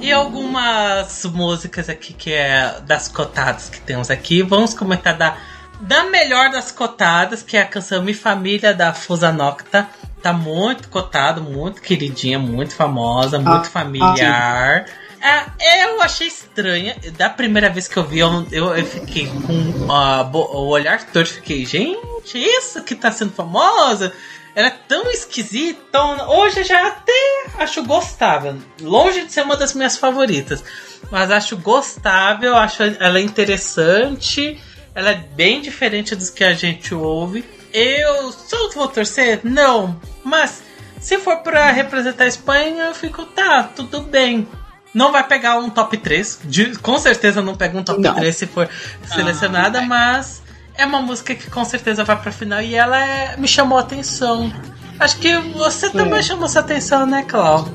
[0.00, 4.42] E algumas músicas aqui que é das cotadas que temos aqui.
[4.42, 5.36] Vamos comentar da,
[5.80, 9.88] da melhor das cotadas, que é a canção Mi Família da Fusa Nocta.
[10.22, 14.86] Tá muito cotado, muito queridinha, muito famosa, muito ah, familiar.
[15.22, 16.96] Ah, eu achei estranha.
[17.16, 21.34] Da primeira vez que eu vi, eu, eu, eu fiquei com uh, o olhar torto.
[21.34, 24.12] Fiquei, gente, isso que tá sendo famosa.
[24.56, 26.00] Ela é tão esquisita.
[26.28, 27.12] Hoje já até
[27.58, 28.56] acho gostável.
[28.80, 30.64] Longe de ser uma das minhas favoritas.
[31.10, 34.58] Mas acho gostável, acho ela interessante.
[34.94, 37.44] Ela é bem diferente dos que a gente ouve.
[37.70, 39.40] Eu só vou torcer?
[39.44, 40.00] Não.
[40.24, 40.62] Mas
[40.98, 44.48] se for para representar a Espanha, eu fico, tá, tudo bem.
[44.94, 46.40] Não vai pegar um top 3.
[46.44, 48.14] De, com certeza não pega um top não.
[48.14, 48.70] 3 se for
[49.06, 50.45] selecionada, ah, mas
[50.76, 53.80] é uma música que com certeza vai pra final e ela é, me chamou a
[53.80, 54.52] atenção.
[54.98, 56.22] Acho que você também é.
[56.22, 57.68] chamou sua atenção, né, Clau?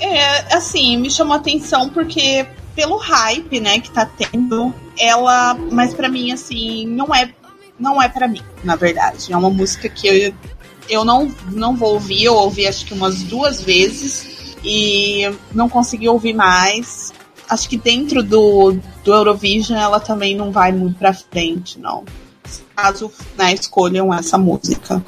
[0.00, 5.92] É, assim, me chamou a atenção porque pelo hype, né, que tá tendo, ela, mas
[5.92, 7.32] para mim assim, não é
[7.78, 9.32] não é para mim, na verdade.
[9.32, 10.34] É uma música que eu,
[10.88, 16.08] eu não não vou ouvir, eu ouvi acho que umas duas vezes e não consegui
[16.08, 17.12] ouvir mais
[17.50, 22.04] acho que dentro do, do Eurovision ela também não vai muito pra frente, não.
[22.74, 25.04] Caso né, escolham essa música.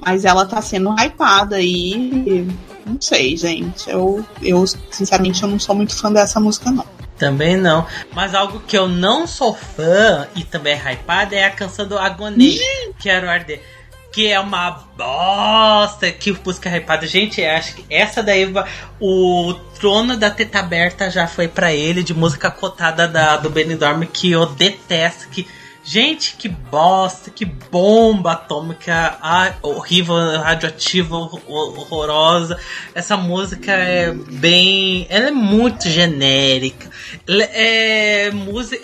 [0.00, 2.48] Mas ela tá sendo hypada aí.
[2.84, 3.88] Não sei, gente.
[3.88, 6.84] Eu, eu, sinceramente, eu não sou muito fã dessa música, não.
[7.16, 7.86] Também não.
[8.12, 11.96] Mas algo que eu não sou fã e também é hypada é a canção do
[11.96, 12.58] Agonie,
[12.98, 13.62] Quero Arder
[14.12, 17.06] que é uma bosta, que música hypada.
[17.06, 18.46] Gente, acho que essa daí
[19.00, 24.02] o trono da teta aberta já foi para ele de música cotada da, do Benidorm
[24.04, 25.46] que eu detesto, que
[25.84, 32.56] Gente, que bosta, que bomba atômica ah, horrível, radioativa, horrorosa.
[32.94, 35.08] Essa música é bem.
[35.10, 36.88] Ela é muito genérica.
[37.28, 38.30] É,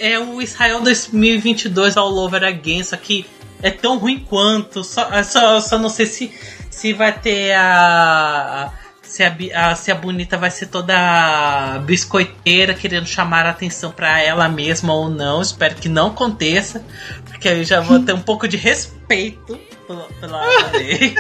[0.01, 3.25] é o Israel 2022 all over again, só que
[3.63, 4.85] é tão ruim quanto.
[4.85, 6.33] Só, só, só não sei se,
[6.71, 8.73] se vai ter a.
[9.03, 14.21] Se a, a, se a bonita vai ser toda biscoiteira querendo chamar a atenção para
[14.21, 15.41] ela mesma ou não.
[15.41, 16.85] Espero que não aconteça.
[17.25, 21.15] Porque aí já vou ter um pouco de respeito pela, pela lei.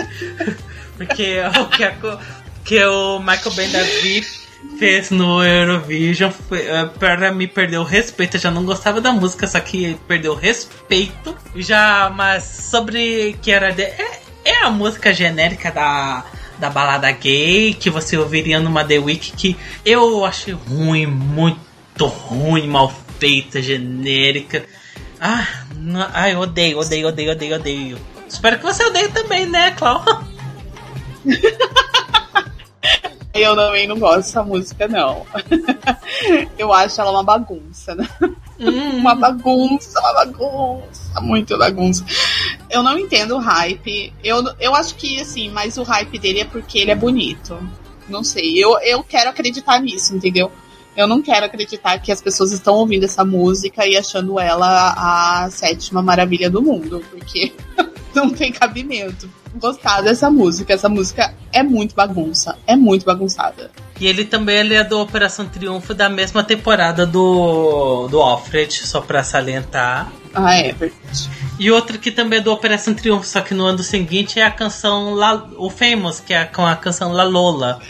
[0.98, 1.96] porque o que, a,
[2.62, 4.27] que o Michael Ben Davi
[4.78, 8.36] fez no Eurovision uh, para me perder o respeito.
[8.36, 11.36] Eu já não gostava da música, só que perdeu o respeito.
[11.56, 16.24] Já, mas sobre que era de, é, é a música genérica da
[16.58, 22.66] da balada gay que você ouviria numa The Week que eu achei ruim, muito ruim,
[22.66, 24.64] mal feita, genérica.
[25.20, 27.98] Ah, não, ai, odeio, odeio, odeio, odeio, odeio.
[28.28, 30.04] Espero que você odeie também, né, Clau?
[33.34, 35.26] Eu também não gosto dessa música, não.
[36.58, 38.08] Eu acho ela uma bagunça, né?
[38.58, 38.98] Hum.
[38.98, 42.04] Uma bagunça, uma bagunça, muito bagunça.
[42.70, 44.12] Eu não entendo o hype.
[44.24, 47.58] Eu, eu acho que, assim, mas o hype dele é porque ele é bonito.
[48.08, 48.56] Não sei.
[48.56, 50.50] Eu, eu quero acreditar nisso, entendeu?
[50.96, 55.50] Eu não quero acreditar que as pessoas estão ouvindo essa música e achando ela a
[55.50, 57.52] sétima maravilha do mundo, porque
[58.12, 60.73] não tem cabimento gostar dessa música.
[60.73, 63.71] Essa música é muito bagunça, é muito bagunçada.
[64.01, 69.01] E ele também ele é do Operação Triunfo da mesma temporada do, do Alfred, só
[69.01, 70.11] pra salientar.
[70.35, 71.31] Ah, é verdade.
[71.59, 74.51] E outra que também é do Operação Triunfo, só que no ano seguinte é a
[74.51, 77.81] canção La, o Famous, que é com a canção La Lola.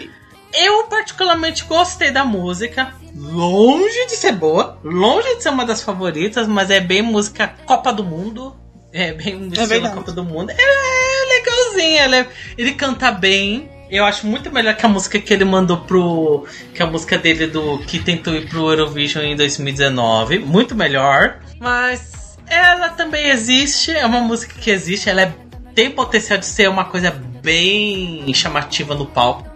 [0.54, 2.94] Eu particularmente gostei da música.
[3.14, 7.92] Longe de ser boa, longe de ser uma das favoritas, mas é bem música Copa
[7.92, 8.56] do Mundo.
[8.92, 10.50] É bem um é Copa do Mundo.
[10.50, 10.54] É,
[11.78, 13.70] legalzinho, ele, é, ele canta bem.
[13.90, 16.46] Eu acho muito melhor que a música que ele mandou pro.
[16.74, 17.78] Que a música dele do.
[17.78, 20.40] que tentou ir pro Eurovision em 2019.
[20.40, 21.38] Muito melhor.
[21.58, 23.92] Mas ela também existe.
[23.92, 25.08] É uma música que existe.
[25.08, 25.34] Ela é,
[25.74, 29.48] tem potencial de ser uma coisa bem chamativa no palco.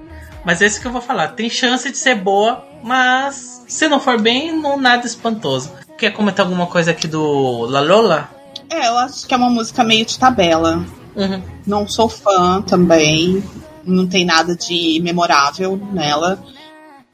[0.45, 1.29] Mas é isso que eu vou falar.
[1.29, 5.73] Tem chance de ser boa, mas se não for bem, não nada espantoso.
[5.99, 8.29] Quer comentar alguma coisa aqui do La Lola?
[8.69, 10.85] É, eu acho que é uma música meio de tabela.
[11.15, 11.43] Uhum.
[11.67, 13.43] Não sou fã também.
[13.85, 16.43] Não tem nada de memorável nela.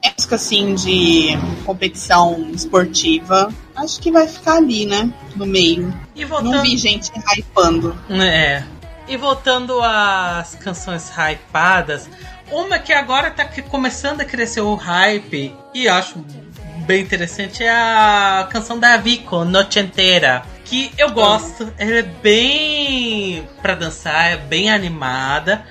[0.02, 1.30] É música assim de
[1.64, 3.52] competição esportiva.
[3.74, 5.12] Acho que vai ficar ali, né?
[5.34, 5.92] No meio.
[6.28, 6.50] Voltando...
[6.52, 7.96] Não vi gente hypando.
[8.10, 8.62] É.
[9.08, 12.08] E voltando às canções hypadas,
[12.50, 16.22] uma que agora tá começando a crescer o hype e acho
[16.86, 21.72] bem interessante é a canção da Vico, Noche Inteira que eu gosto.
[21.78, 25.64] Ela é bem pra dançar, é bem animada.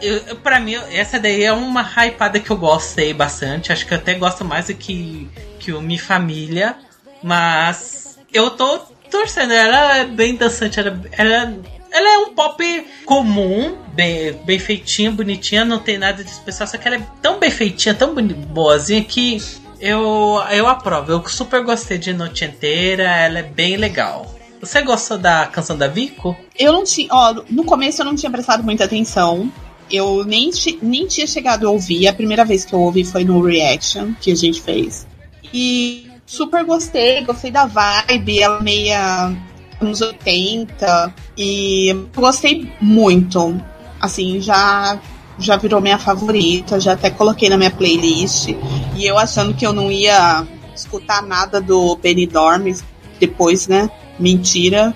[0.00, 3.72] eu, pra mim, essa daí é uma hypada que eu gostei bastante.
[3.72, 6.76] Acho que eu até gosto mais do que, que o Mi Família.
[7.22, 8.78] Mas eu tô
[9.10, 9.52] torcendo.
[9.52, 10.80] Ela é bem dançante.
[10.80, 11.54] Ela, ela,
[11.90, 15.64] ela é um pop comum, bem, bem feitinha, bonitinha.
[15.64, 16.66] Não tem nada de especial.
[16.66, 19.42] Só que ela é tão bem feitinha, tão boazinha que
[19.80, 21.12] eu, eu aprovo.
[21.12, 23.04] Eu super gostei de Noite Inteira.
[23.04, 24.37] Ela é bem legal.
[24.60, 26.36] Você gostou da canção da Vico?
[26.58, 27.08] Eu não tinha.
[27.10, 29.50] Ó, no começo eu não tinha prestado muita atenção.
[29.90, 30.50] Eu nem,
[30.82, 32.08] nem tinha chegado a ouvir.
[32.08, 35.06] A primeira vez que eu ouvi foi no Reaction que a gente fez.
[35.52, 39.32] E super gostei, gostei da vibe, ela meia
[39.80, 41.14] anos 80.
[41.36, 43.60] E gostei muito.
[44.00, 45.00] Assim, já
[45.38, 48.48] já virou minha favorita, já até coloquei na minha playlist.
[48.96, 50.44] E eu achando que eu não ia
[50.74, 52.84] escutar nada do Benny Dormes
[53.20, 53.88] depois, né?
[54.18, 54.94] Mentira.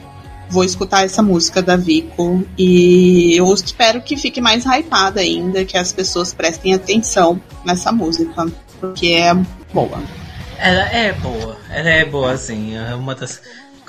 [0.48, 5.78] Vou escutar essa música da Vico e eu espero que fique mais hypada ainda, que
[5.78, 8.46] as pessoas prestem atenção nessa música,
[8.78, 9.34] porque é
[9.72, 10.02] boa.
[10.58, 13.40] Ela é boa, ela é boazinha, é uma das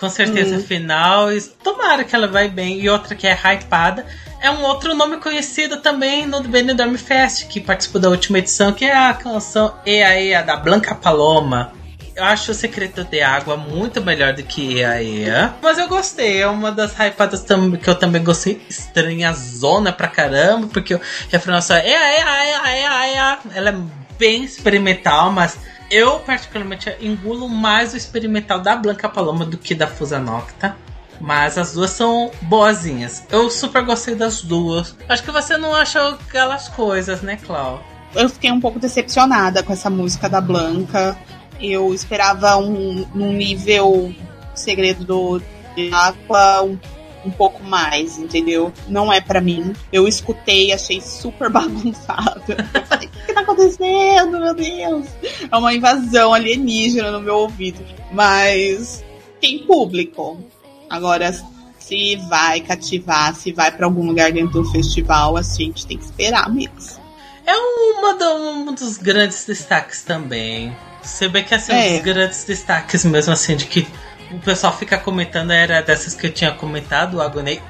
[0.03, 0.61] com certeza hum.
[0.61, 1.31] final.
[1.31, 2.81] E tomara que ela vai bem.
[2.81, 4.05] E outra que é hypada.
[4.41, 8.83] É um outro nome conhecido também no Benidorm Fest, que participou da última edição, que
[8.83, 11.71] é a canção Ea Ea da Blanca Paloma.
[12.15, 15.55] Eu acho o Secreto de Água muito melhor do que Ea Ea.
[15.61, 18.61] Mas eu gostei, é uma das hypadas que eu também gostei.
[18.69, 23.39] Estranha zona pra caramba, porque o refrão só é Ea Ea Ea Ea.
[23.55, 23.75] Ela é
[24.19, 25.57] bem experimental, mas
[25.89, 30.75] eu particularmente engulo mais o experimental da Blanca Paloma do que da Fusa Nocta.
[31.19, 33.25] Mas as duas são boazinhas.
[33.31, 34.95] Eu super gostei das duas.
[35.09, 37.83] Acho que você não achou aquelas coisas, né, Clau?
[38.13, 41.17] Eu fiquei um pouco decepcionada com essa música da Blanca.
[41.59, 44.13] Eu esperava um, um nível
[44.53, 45.41] segredo do
[45.91, 46.77] Aqua um,
[47.25, 48.71] um pouco mais, entendeu?
[48.87, 49.73] Não é para mim.
[49.91, 52.41] Eu escutei, achei super bagunçado.
[52.41, 55.07] O que tá acontecendo, meu Deus?
[55.51, 57.83] É uma invasão alienígena no meu ouvido.
[58.11, 59.03] Mas
[59.39, 60.37] tem público.
[60.89, 61.33] Agora,
[61.79, 66.05] se vai cativar, se vai para algum lugar dentro do festival, a gente tem que
[66.05, 67.01] esperar mesmo.
[67.45, 70.75] É uma do, um dos grandes destaques também.
[71.03, 71.97] Você vê que assim, é.
[71.97, 73.87] os grandes destaques mesmo assim, de que
[74.31, 77.61] o pessoal fica comentando, era dessas que eu tinha comentado, o Agonei,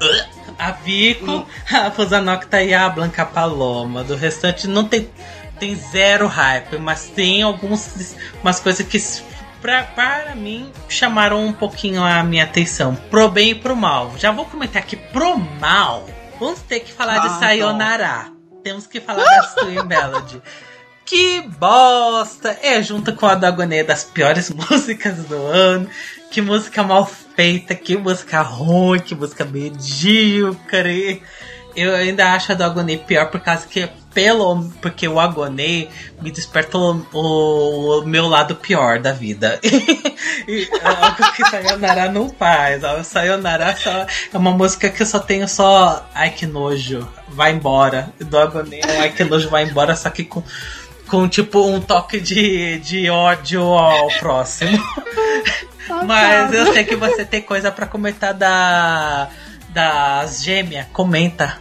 [0.58, 4.04] a Vico, a Fusanocta e a Blanca Paloma.
[4.04, 5.10] Do restante não tem,
[5.60, 8.98] tem zero hype, mas tem algumas umas coisas que
[9.62, 12.96] pra, para mim chamaram um pouquinho a minha atenção.
[12.96, 14.14] Pro bem e pro mal.
[14.18, 16.08] Já vou comentar aqui pro mal.
[16.40, 18.32] Vamos ter que falar ah, de Sayonara.
[18.64, 20.42] Temos que falar da Swing Melody.
[21.14, 22.58] Que bosta!
[22.64, 25.88] É junto com a da Agonia das piores músicas do ano.
[26.32, 31.22] Que música mal feita, que música ruim, que música medíocre.
[31.76, 35.88] Eu ainda acho a do pior por causa que pelo porque o Agoné
[36.22, 39.60] me desperta o, o, o, meu lado pior da vida.
[40.48, 42.84] e é algo que Sayonara não faz.
[42.84, 46.08] A Sayonara só, é uma música que eu só tenho só.
[46.14, 48.12] Ai que nojo, vai embora.
[48.20, 50.44] Do Agoné, ai que nojo, vai embora, só que com
[51.08, 54.78] com tipo um toque de, de ódio ao próximo.
[56.06, 59.30] Mas eu sei que você tem coisa para comentar da
[59.70, 60.88] das gêmeas.
[60.94, 61.60] Comenta.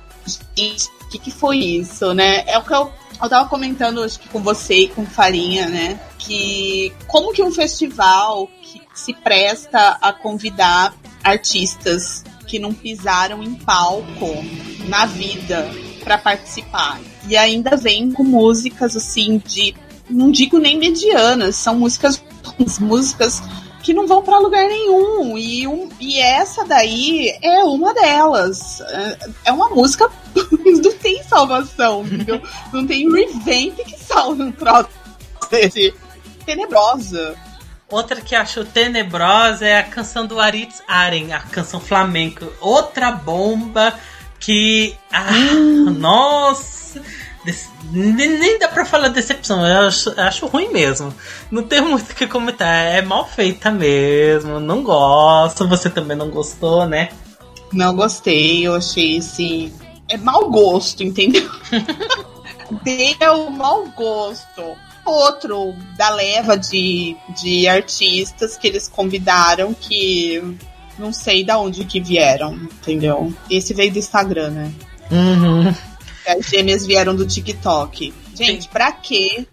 [0.57, 2.45] Gente, o que, que foi isso, né?
[2.47, 5.99] É o que eu, eu tava comentando acho que com você e com Farinha, né?
[6.19, 13.55] Que como que um festival que se presta a convidar artistas que não pisaram em
[13.55, 14.45] palco
[14.87, 15.71] na vida
[16.03, 17.01] para participar.
[17.29, 19.75] E ainda vem com músicas assim de.
[20.11, 22.23] Não digo nem medianas, são músicas.
[22.81, 23.43] músicas
[23.83, 25.37] que não vão para lugar nenhum.
[25.37, 28.81] E, um, e essa daí é uma delas.
[28.81, 30.09] É, é uma música.
[30.35, 32.41] não tem salvação, entendeu?
[32.73, 34.89] Não tem revamp que salve um troço
[35.51, 35.95] desse.
[36.47, 37.37] Tenebrosa.
[37.93, 42.51] Outra que acho tenebrosa é a canção do Aritz Aren, a canção flamenco.
[42.59, 43.95] Outra bomba
[44.43, 44.97] que.
[45.11, 45.91] Ah, hum.
[45.99, 47.01] Nossa!
[47.91, 51.13] Nem dá pra falar decepção, eu acho, acho, ruim mesmo.
[51.51, 56.31] Não tem muito o que comentar, é mal feita mesmo, não gosto, você também não
[56.31, 57.09] gostou, né?
[57.73, 59.73] Não gostei, eu achei assim.
[60.09, 61.51] É mau gosto, entendeu?
[62.85, 64.77] Deu mau gosto.
[65.05, 70.57] Outro da leva de, de artistas que eles convidaram que
[71.03, 73.35] não sei da onde que vieram, entendeu?
[73.51, 74.73] Esse veio do Instagram, né?
[75.11, 75.75] Uhum.
[76.27, 78.15] As gêmeas vieram do TikTok.
[78.35, 78.69] Gente, Sim.
[78.73, 79.45] pra quê?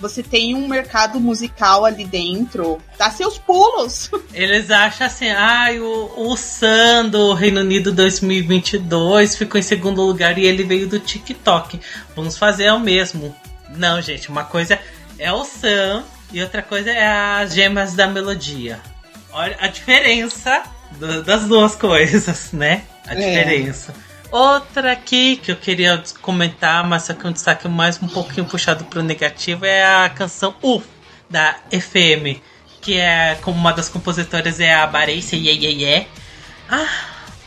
[0.00, 2.78] Você tem um mercado musical ali dentro.
[2.98, 4.10] Dá seus pulos.
[4.34, 10.36] Eles acham assim, ah, o, o Sam do Reino Unido 2022 ficou em segundo lugar
[10.36, 11.80] e ele veio do TikTok.
[12.16, 13.34] Vamos fazer o mesmo.
[13.76, 14.78] Não, gente, uma coisa
[15.18, 16.02] é o Sam
[16.32, 18.80] e outra coisa é as gemas da melodia.
[19.32, 20.64] Olha a diferença
[21.24, 22.82] das duas coisas, né?
[23.06, 23.16] A é.
[23.16, 23.94] diferença.
[24.30, 28.84] Outra aqui que eu queria comentar, mas só que um destaque mais um pouquinho puxado
[28.84, 30.82] pro negativo é a canção U
[31.30, 32.40] da FM,
[32.80, 36.06] que é como uma das compositoras é a Barência Ye Ye Ye.
[36.68, 36.86] Ah,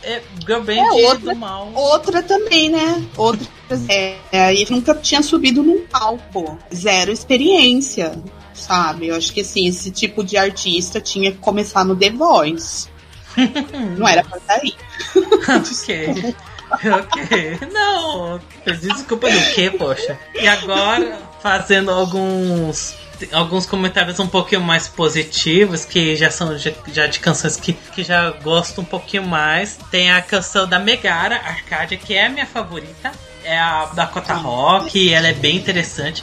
[0.02, 1.70] é girl band é, outra, do mal.
[1.74, 3.06] Outra também, né?
[3.16, 3.46] Outra
[3.88, 8.12] é, aí nunca tinha subido num palco, zero experiência,
[8.54, 9.08] sabe?
[9.08, 12.88] Eu acho que assim, esse tipo de artista tinha que começar no The Voice.
[13.96, 14.74] Não era pra sair.
[15.14, 16.34] ok.
[16.70, 17.58] ok.
[17.72, 18.40] Não,
[18.80, 20.18] desculpa do que, poxa.
[20.34, 22.98] E agora, fazendo alguns
[23.32, 28.02] alguns comentários um pouquinho mais positivos, que já são já, já, de canções que, que
[28.02, 29.78] já gosto um pouquinho mais.
[29.90, 33.12] Tem a canção da Megara, Arcadia, que é a minha favorita.
[33.44, 36.22] É a Dakota Rock, ela é bem interessante.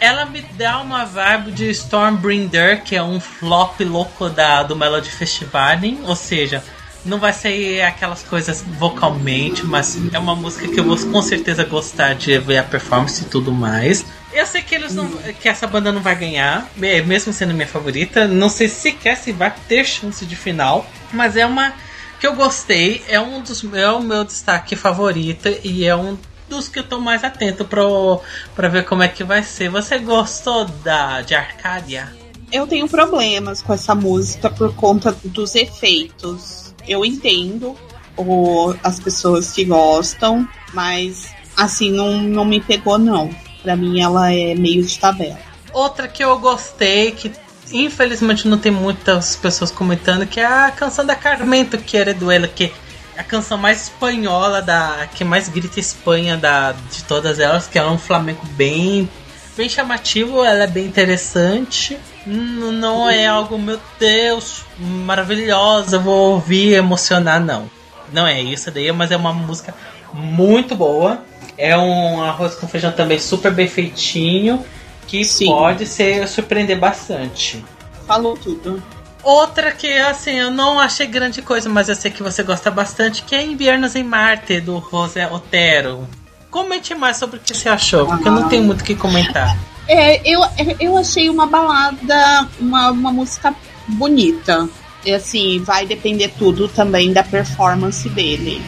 [0.00, 5.10] Ela me dá uma vibe de Stormbringer, que é um flop louco da, do Melody
[5.10, 6.64] Festival, ou seja,
[7.04, 11.64] não vai ser aquelas coisas vocalmente, mas é uma música que eu vou com certeza
[11.64, 14.04] gostar de ver a performance e tudo mais.
[14.32, 18.26] Eu sei que eles não, que essa banda não vai ganhar, mesmo sendo minha favorita.
[18.26, 21.74] Não sei sequer se vai ter chance de final, mas é uma
[22.20, 23.02] que eu gostei.
[23.08, 26.16] É um dos é o meu destaque favorito e é um
[26.50, 29.70] dos que eu tô mais atento para ver como é que vai ser.
[29.70, 32.12] Você gostou da de Arcadia?
[32.52, 37.76] Eu tenho problemas com essa música por conta dos efeitos eu entendo
[38.16, 43.30] o, as pessoas que gostam, mas assim, não, não me pegou, não.
[43.62, 45.38] Pra mim, ela é meio de tabela.
[45.72, 47.30] Outra que eu gostei, que
[47.70, 52.30] infelizmente não tem muitas pessoas comentando, que é a canção da Carmento, que era do
[52.30, 52.72] ela, que
[53.20, 57.84] a canção mais espanhola, da que mais grita Espanha da, de todas elas, que é
[57.84, 59.08] um flamenco bem,
[59.54, 61.98] bem chamativo, ela é bem interessante.
[62.26, 67.70] Não é algo, meu Deus, maravilhosa, vou ouvir emocionar, não.
[68.10, 69.74] Não é isso daí, mas é uma música
[70.14, 71.22] muito boa.
[71.58, 74.64] É um arroz com feijão também super bem feitinho,
[75.06, 75.46] que Sim.
[75.46, 77.62] pode ser surpreender bastante.
[78.06, 78.82] Falou tudo.
[79.22, 83.22] Outra que, assim, eu não achei grande coisa, mas eu sei que você gosta bastante,
[83.22, 86.08] que é Inviernos em Marte, do José Otero.
[86.50, 89.56] Comente mais sobre o que você achou, porque eu não tenho muito o que comentar.
[89.86, 90.40] É, eu,
[90.78, 93.54] eu achei uma balada, uma, uma música
[93.86, 94.68] bonita.
[95.04, 98.62] E assim, vai depender tudo também da performance dele.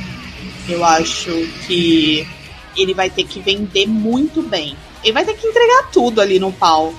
[0.68, 1.30] Eu acho
[1.66, 2.26] que
[2.76, 4.76] ele vai ter que vender muito bem.
[5.02, 6.96] Ele vai ter que entregar tudo ali no palco.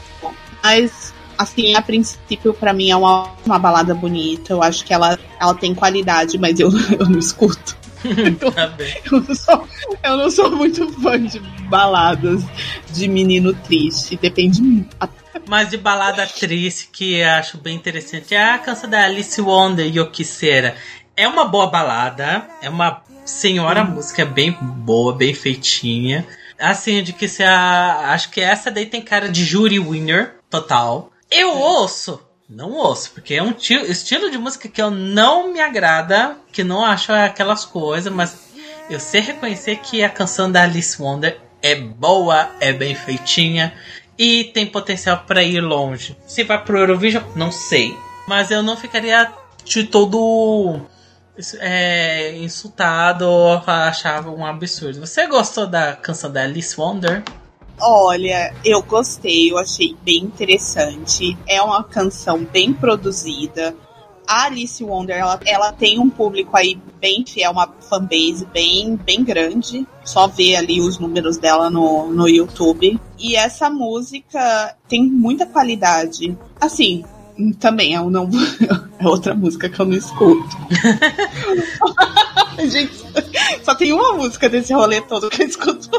[0.62, 4.54] Mas, assim, a princípio, para mim é uma, uma balada bonita.
[4.54, 6.70] Eu acho que ela, ela tem qualidade, mas eu,
[7.00, 7.78] eu não escuto.
[8.54, 8.74] tá
[9.06, 9.68] eu, não sou,
[10.04, 11.40] eu não sou muito fã de
[11.70, 12.44] baladas
[12.92, 14.18] de menino triste.
[14.18, 14.98] Depende muito.
[15.48, 19.86] Mas de balada triste que eu acho bem interessante é a canção da Alice Wonder,
[19.86, 20.76] Yokisera.
[21.16, 23.92] É uma boa balada, é uma senhora hum.
[23.92, 26.26] música bem boa, bem feitinha.
[26.60, 28.12] Assim, de que se a.
[28.14, 31.12] Acho que essa daí tem cara de jury winner total.
[31.34, 32.20] Eu ouço
[32.50, 36.86] não ouço, porque é um estilo de música que eu não me agrada, que não
[36.86, 38.54] acho aquelas coisas, mas
[38.90, 43.74] eu sei reconhecer que a canção da Alice Wonder é boa, é bem feitinha
[44.18, 46.16] e tem potencial para ir longe.
[46.28, 49.32] Se vai pro Eurovision, não sei, mas eu não ficaria
[49.64, 50.82] de todo
[51.60, 55.00] é, insultado ou achava um absurdo.
[55.00, 57.24] Você gostou da canção da Alice Wonder?
[57.80, 61.38] Olha, eu gostei, eu achei bem interessante.
[61.48, 63.76] É uma canção bem produzida.
[64.26, 69.24] A Alice Wonder, ela, ela tem um público aí bem fiel, uma fanbase bem, bem
[69.24, 69.86] grande.
[70.06, 73.00] Só ver ali os números dela no, no YouTube.
[73.20, 76.38] E essa música tem muita qualidade.
[76.60, 77.04] Assim,
[77.60, 78.30] também é, não,
[79.00, 80.58] é outra música que eu não escuto.
[82.70, 82.94] Gente,
[83.64, 85.90] só tem uma música desse rolê todo que eu escuto.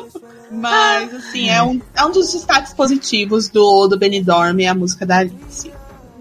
[0.51, 5.19] Mas, assim, é um, é um dos destaques positivos do, do Benidorm, a música da
[5.19, 5.71] Alice.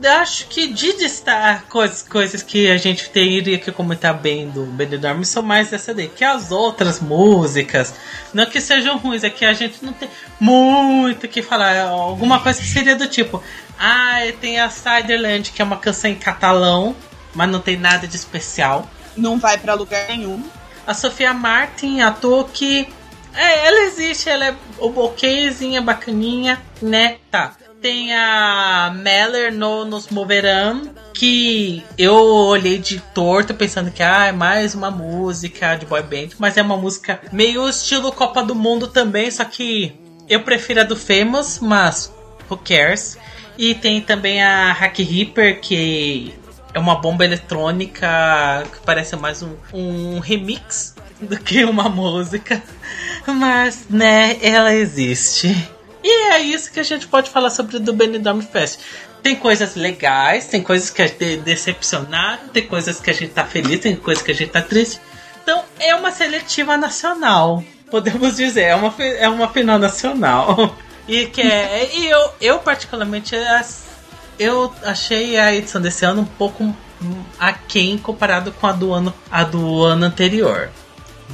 [0.06, 5.24] Acho que de destacar coisas, coisas que a gente teria que comentar bem do Benidorm
[5.24, 6.08] são mais essa daí.
[6.08, 7.94] Que as outras músicas,
[8.34, 11.82] não que sejam ruins, é que a gente não tem muito o que falar.
[11.82, 13.42] Alguma coisa que seria do tipo:
[13.80, 16.96] ah, tem a Ciderland, que é uma canção em catalão,
[17.34, 18.90] mas não tem nada de especial.
[19.16, 20.44] Não vai para lugar nenhum.
[20.86, 22.16] A Sofia Martin, a
[22.52, 22.88] que
[23.36, 27.18] É, ela existe, ela é o boquezinha bacaninha, né?
[27.32, 27.54] Tá.
[27.84, 34.32] Tem a Meller no Nos Moverão, que eu olhei de torto pensando que ah, é
[34.32, 38.88] mais uma música de boy band, mas é uma música meio estilo Copa do Mundo
[38.88, 39.94] também, só que
[40.30, 42.10] eu prefiro a do Famous, mas
[42.50, 43.18] who cares?
[43.58, 46.34] E tem também a Hack Reaper, que
[46.74, 48.08] é uma bomba eletrônica
[48.72, 52.64] que parece mais um, um remix do que uma música.
[53.28, 55.73] Mas, né, ela existe.
[56.04, 58.80] E é isso que a gente pode falar sobre do Benidorm Fest.
[59.22, 63.46] Tem coisas legais, tem coisas que a gente decepcionaram, tem coisas que a gente tá
[63.46, 65.00] feliz, tem coisas que a gente tá triste.
[65.42, 70.76] Então é uma seletiva nacional, podemos dizer, é uma, é uma final nacional.
[71.06, 73.36] E que é, e eu, eu particularmente
[74.40, 76.74] eu achei a edição desse ano um pouco
[77.38, 80.70] aquém comparado com a do ano, a do ano anterior.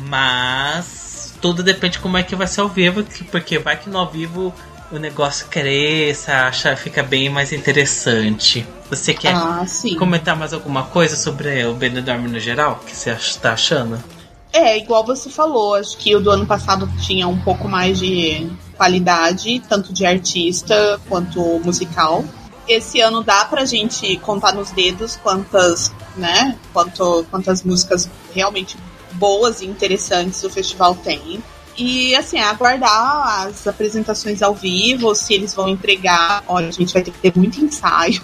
[0.08, 1.09] Mas
[1.42, 4.54] tudo depende como é que vai ser ao vivo, porque vai que no ao vivo
[4.92, 8.66] o negócio cresça, acha, fica bem mais interessante.
[8.90, 9.64] Você quer Ah,
[9.98, 12.80] comentar mais alguma coisa sobre o Benidorm no geral?
[12.82, 14.04] O que você está achando?
[14.52, 18.50] É, igual você falou, acho que o do ano passado tinha um pouco mais de
[18.76, 22.26] qualidade, tanto de artista quanto musical.
[22.68, 28.76] Esse ano dá pra gente contar nos dedos quantas, né, quanto, quantas músicas realmente
[29.20, 31.44] boas e interessantes o festival tem.
[31.78, 36.44] E assim, aguardar as apresentações ao vivo, se eles vão entregar.
[36.48, 38.22] Olha, a gente vai ter que ter muito ensaio.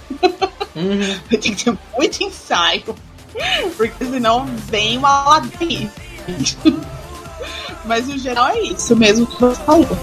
[0.76, 1.20] Uhum.
[1.32, 2.96] Vai ter que ter muito ensaio.
[3.78, 5.90] Porque senão vem uma ladeira.
[7.86, 9.98] Mas no geral é isso mesmo que você falou.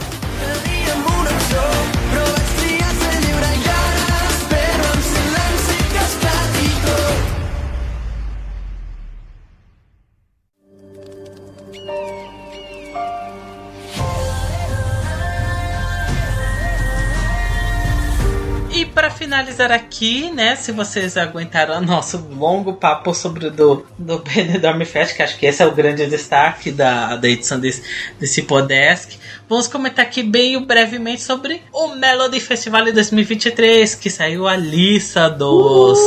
[19.43, 24.85] Finalizar aqui, né, se vocês aguentaram o nosso longo papo sobre o do, do Benidorm
[24.85, 27.83] Fest, que acho que esse é o grande destaque da, da edição desse,
[28.21, 29.19] desse Podesk,
[29.49, 35.29] vamos comentar aqui bem brevemente sobre o Melody Festival de 2023, que saiu a lista
[35.29, 35.99] dos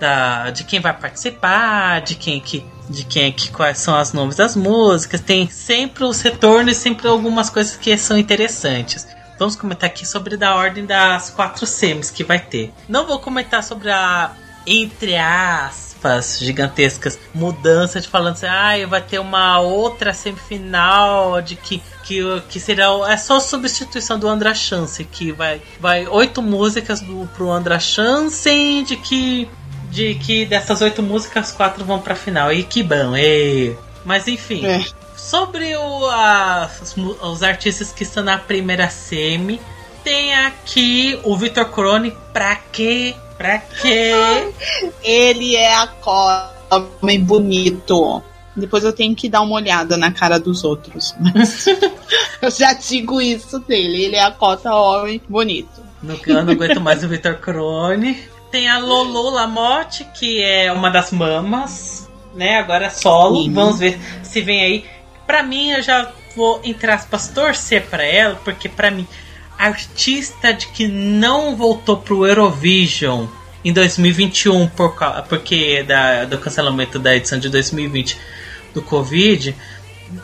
[0.00, 4.12] da, de quem vai participar, de quem que de quem é que quais são os
[4.12, 9.06] nomes das músicas, tem sempre os retornos e sempre algumas coisas que são interessantes.
[9.38, 12.72] Vamos comentar aqui sobre da ordem das quatro semis que vai ter.
[12.88, 14.32] Não vou comentar sobre a
[14.66, 21.82] entre aspas gigantescas mudança de falando assim, ah, vai ter uma outra semifinal de que
[22.02, 27.28] que, que será é só substituição do Andra Chance que vai vai oito músicas do
[27.34, 29.50] pro Andra Chance de que
[29.90, 34.64] de que dessas oito músicas quatro vão pra final e que bom, e mas enfim.
[34.66, 34.84] É.
[35.30, 39.60] Sobre o, a- os, os artistas que estão na primeira semi,
[40.02, 42.14] tem aqui o Vitor Crone.
[42.32, 43.14] Pra quê?
[43.38, 44.12] Pra quê?
[45.02, 48.22] Ele é a cota, homem bonito.
[48.54, 51.14] Depois eu tenho que dar uma olhada na cara dos outros.
[51.18, 51.66] Mas
[52.40, 54.04] eu já digo isso dele.
[54.04, 55.82] Ele é a cota homem bonito.
[56.02, 58.22] No, eu não aguento mais o Vitor Crone.
[58.50, 62.58] Tem a Lolo Lamotte, que é uma das mamas, né?
[62.58, 63.42] Agora solo.
[63.42, 63.52] Sim.
[63.52, 64.84] Vamos ver se vem aí.
[65.26, 69.06] Pra mim, eu já vou, entre aspas, torcer pra ela, porque pra mim,
[69.58, 73.26] artista de que não voltou pro Eurovision
[73.64, 74.94] em 2021 por,
[75.28, 78.18] porque da, do cancelamento da edição de 2020
[78.74, 79.56] do Covid,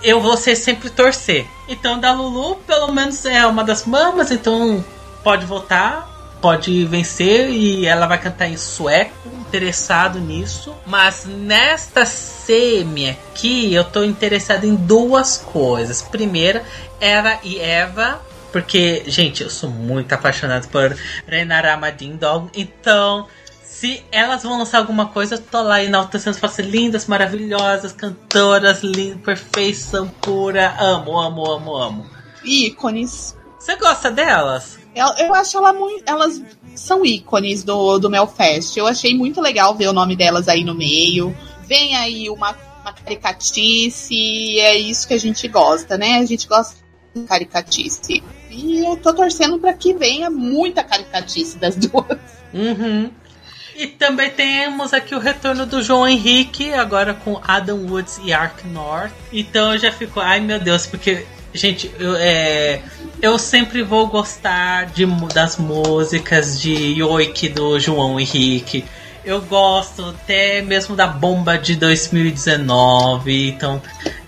[0.03, 1.46] eu vou ser sempre torcer.
[1.68, 4.84] Então, da Lulu, pelo menos é uma das mamas, então
[5.24, 10.74] pode votar, pode vencer e ela vai cantar em sueco, interessado nisso.
[10.86, 12.05] Mas nesta
[12.51, 16.03] semi aqui, eu tô interessado em duas coisas.
[16.03, 16.64] Primeira,
[17.01, 18.20] Eva e Eva.
[18.51, 20.96] Porque, gente, eu sou muito apaixonado por
[21.28, 22.51] Renara Madindog.
[22.53, 23.28] Então,
[23.62, 28.82] se elas vão lançar alguma coisa, eu tô lá enaltecendo, falando assim, lindas, maravilhosas, cantoras,
[28.82, 30.74] lindas, perfeição pura.
[30.80, 32.07] Amo, amo, amo, amo.
[32.42, 33.36] Ícones.
[33.61, 34.76] Você gosta delas?
[34.92, 36.03] Eu, eu acho ela muito.
[36.05, 36.42] Elas
[36.74, 38.76] são ícones do, do Melfest.
[38.76, 41.32] Eu achei muito legal ver o nome delas aí no meio.
[41.70, 42.50] Vem aí uma,
[42.80, 46.16] uma caricatice, e é isso que a gente gosta, né?
[46.16, 46.74] A gente gosta
[47.14, 48.24] de caricatice.
[48.50, 52.18] E eu tô torcendo pra que venha muita caricatice das duas.
[52.52, 53.08] Uhum.
[53.76, 58.66] E também temos aqui o retorno do João Henrique, agora com Adam Woods e Ark
[58.66, 59.12] North.
[59.32, 62.82] Então eu já fico, ai meu Deus, porque, gente, eu, é,
[63.22, 68.84] eu sempre vou gostar de, das músicas de Yoik do João Henrique.
[69.24, 73.48] Eu gosto até mesmo da bomba de 2019.
[73.48, 73.82] Então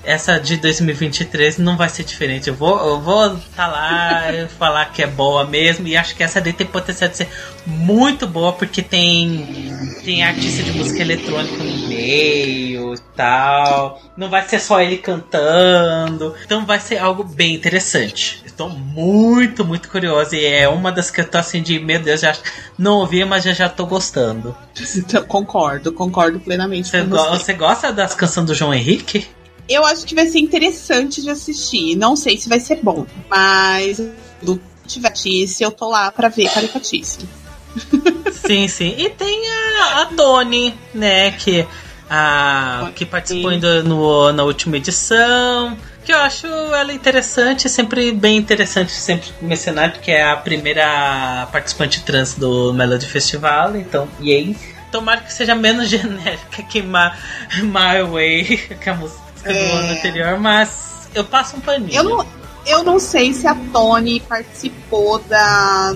[0.04, 2.48] essa de 2023 não vai ser diferente.
[2.48, 6.40] Eu vou, eu vou tá lá falar que é boa mesmo e acho que essa
[6.40, 7.28] daí tem potencial de ser
[7.66, 9.72] muito boa porque tem
[10.04, 14.00] tem artista de música eletrônica no meio e tal.
[14.16, 16.34] Não vai ser só ele cantando.
[16.44, 18.42] Então vai ser algo bem interessante.
[18.44, 22.20] Estou muito, muito curiosa e é uma das que eu tô assim de, meu Deus,
[22.20, 22.36] já
[22.78, 24.54] não ouvi, mas já já tô gostando.
[24.96, 27.30] Então, concordo, concordo plenamente você com você.
[27.30, 29.26] Você gosta das canções do João Henrique?
[29.68, 31.96] Eu acho que vai ser interessante de assistir.
[31.96, 34.00] Não sei se vai ser bom, mas
[34.42, 37.20] do Tivatice eu tô lá pra ver Caricatice.
[38.32, 38.94] sim, sim.
[38.98, 41.66] E tem a, a Tony, né, que,
[42.10, 45.76] a, que participou ainda no, na última edição.
[46.04, 52.02] Que eu acho ela interessante, sempre bem interessante sempre mencionar, porque é a primeira participante
[52.02, 54.56] trans do Melody Festival, então, yay.
[54.90, 57.12] Tomara que seja menos genérica que My,
[57.62, 59.52] My Way, que a música é...
[59.52, 61.94] do ano anterior, mas eu passo um paninho.
[61.94, 62.26] Eu não,
[62.66, 65.94] eu não sei se a Tony participou da,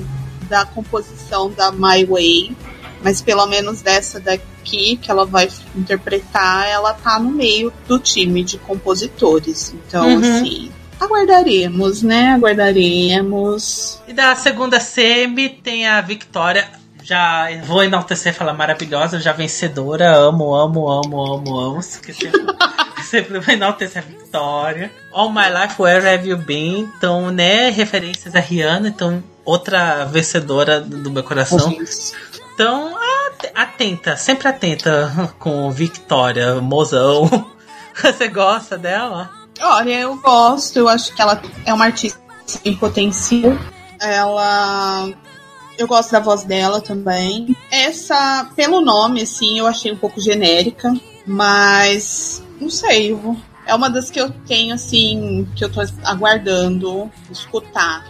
[0.49, 2.57] da composição da My Way,
[3.03, 8.43] mas pelo menos dessa daqui que ela vai interpretar, ela tá no meio do time
[8.43, 9.73] de compositores.
[9.73, 10.19] Então, uhum.
[10.19, 12.33] assim, aguardaremos, né?
[12.33, 14.01] Aguardaremos.
[14.09, 16.69] E da segunda semi tem a Victoria.
[17.07, 20.13] Já vou enaltecer falar maravilhosa, já vencedora.
[20.17, 21.81] Amo, amo, amo, amo, amo.
[21.81, 22.17] Sempre,
[23.05, 24.91] sempre vou enaltecer a Victoria.
[25.13, 26.91] All My Life, Where Have You Been?
[26.99, 27.71] Então, né?
[27.71, 28.89] Referências a Rihanna.
[28.89, 31.79] Então, outra vencedora do meu coração.
[32.55, 32.99] Então,
[33.55, 37.31] atenta, sempre atenta com Victoria, mozão.
[37.95, 39.31] Você gosta dela?
[39.61, 42.21] Olha, eu gosto, eu acho que ela é uma artista
[42.65, 43.57] em potencial.
[44.01, 45.09] Ela.
[45.79, 47.55] Eu gosto da voz dela também.
[47.71, 50.93] Essa, pelo nome, assim, eu achei um pouco genérica,
[51.27, 53.17] mas não sei,
[53.67, 58.07] é uma das que eu tenho, assim, que eu tô aguardando escutar,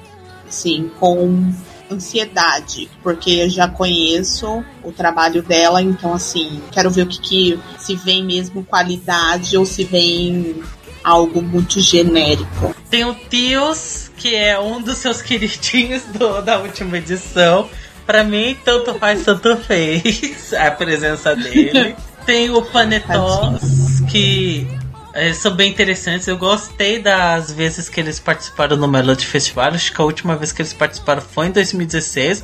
[0.46, 1.52] assim, com
[1.90, 7.60] ansiedade, porque eu já conheço o trabalho dela, então assim, quero ver o que, que
[7.78, 10.62] se vem mesmo qualidade ou se vem
[11.02, 12.74] algo muito genérico.
[12.90, 17.70] Tem o Tios, que é um dos seus queridinhos do, da última edição.
[18.04, 21.94] Para mim, tanto faz, tanto fez a presença dele.
[22.26, 24.66] Tem o Panetos, que
[25.14, 26.26] eles são bem interessantes.
[26.26, 29.66] Eu gostei das vezes que eles participaram no Melody Festival.
[29.66, 32.42] Acho que a última vez que eles participaram foi em 2016.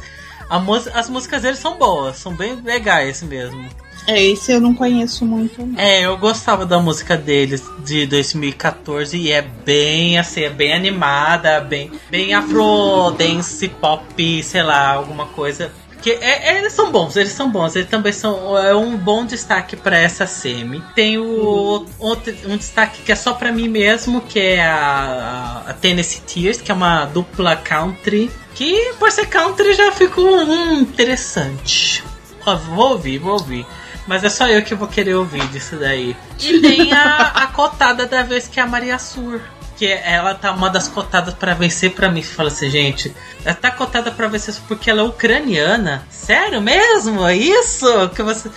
[0.94, 3.68] as músicas deles são boas, são bem legais mesmo.
[4.06, 5.64] É, esse eu não conheço muito.
[5.64, 5.78] Não.
[5.78, 11.60] É, eu gostava da música deles de 2014 e é bem assim, é bem animada,
[11.60, 15.70] bem, bem afro dance pop, sei lá, alguma coisa
[16.02, 17.76] que é, é, eles são bons, eles são bons.
[17.76, 20.82] Eles também são é um bom destaque para essa semi.
[20.96, 25.72] Tem o outro, um destaque que é só para mim mesmo, que é a, a,
[25.74, 28.30] Tennessee Tears, que é uma dupla country.
[28.54, 32.02] Que por ser country já ficou hum, interessante.
[32.44, 33.64] Vou ouvir, vou ouvir.
[34.06, 36.16] Mas é só eu que vou querer ouvir disso daí.
[36.40, 39.40] E tem a, a cotada da vez que é a Maria Sur
[39.76, 42.22] que ela tá uma das cotadas para vencer para mim.
[42.22, 43.12] Fala assim, gente,
[43.44, 46.06] ela tá cotada para vencer porque ela é ucraniana.
[46.08, 47.26] Sério mesmo?
[47.26, 48.08] É isso?
[48.10, 48.48] Que você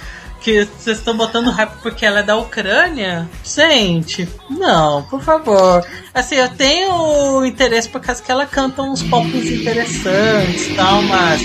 [0.46, 3.28] que vocês estão botando hype porque ela é da Ucrânia?
[3.44, 5.84] Gente, não, por favor.
[6.14, 11.42] Assim, eu tenho interesse por causa que ela canta uns pops interessantes e tal, mas.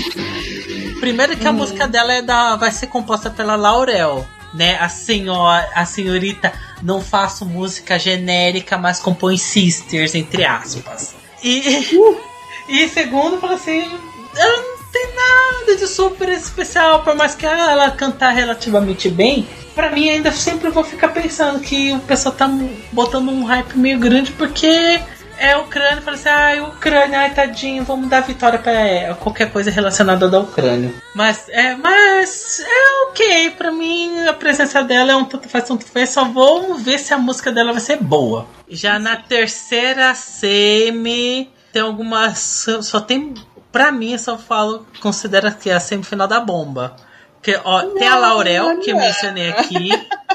[1.01, 1.55] Primeiro que a hum.
[1.55, 4.77] música dela é da, vai ser composta pela Laurel né?
[4.79, 11.15] A senhora, a senhorita não faço música genérica, mas compõe sisters, entre aspas.
[11.43, 12.17] E, uh.
[12.67, 13.99] e segundo, fala assim,
[14.35, 19.47] ela não tem nada de super especial, por mais que ela cantar relativamente bem.
[19.73, 22.49] Pra mim, ainda sempre vou ficar pensando que o pessoal tá
[22.91, 24.99] botando um hype meio grande porque
[25.41, 30.29] é Ucrânia, falei assim, ai, Ucrânia, ai, tadinho, vamos dar vitória pra qualquer coisa relacionada
[30.29, 30.93] da Ucrânia.
[31.15, 35.83] Mas, é, mas, é ok, pra mim, a presença dela é um tanto faz, tanto
[35.83, 38.45] faz, só vou ver se a música dela vai ser boa.
[38.69, 43.33] Já na terceira semi, tem algumas, só tem,
[43.71, 46.95] pra mim, eu só falo, considera que é a semifinal da bomba.
[47.33, 49.89] Porque, ó, não, tem a Laurel, que eu mencionei aqui.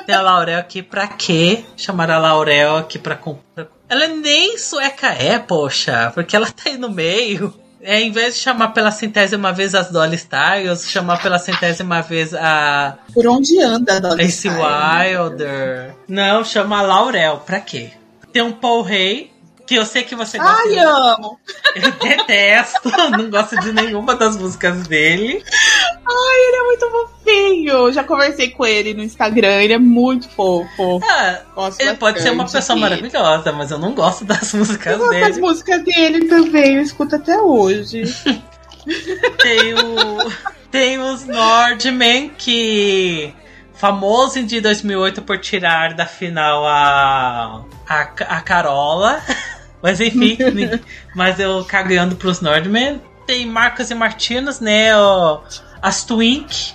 [0.04, 1.64] tem a Laurel aqui pra quê?
[1.76, 6.76] Chamar a Laurel aqui pra, pra ela nem sueca é, poxa, porque ela tá aí
[6.76, 7.52] no meio.
[7.80, 12.34] É, em vez de chamar pela centésima vez as Dolly Styles, chamar pela centésima vez
[12.34, 12.98] a.
[13.14, 15.94] Por onde anda a Dolly Ace Wilder.
[16.08, 17.42] Não, chama a Laurel.
[17.46, 17.90] Pra quê?
[18.32, 19.30] Tem um Paul Rey,
[19.66, 20.62] que eu sei que você gosta.
[20.62, 21.38] Ai, amo!
[21.76, 25.44] Eu detesto, não gosto de nenhuma das músicas dele.
[25.44, 27.92] Ai, ele é muito fofinho.
[27.92, 31.00] Já conversei com ele no Instagram, ele é muito fofo.
[31.04, 31.40] Ah,
[31.78, 35.16] ele pode ser uma pessoa maravilhosa, mas eu não gosto das músicas eu dele.
[35.16, 38.04] Eu gosto das músicas dele também, eu escuto até hoje.
[39.42, 40.32] tem o.
[40.70, 43.34] Tem os Nordmen que.
[43.74, 47.62] Famoso de 2008 por tirar da final a.
[47.86, 49.20] a, a Carola.
[49.86, 50.36] Mas enfim,
[51.14, 53.00] mas eu cagando pros Nordmen.
[53.24, 54.88] Tem Marcos e Martinos, né?
[55.80, 56.72] As Twink.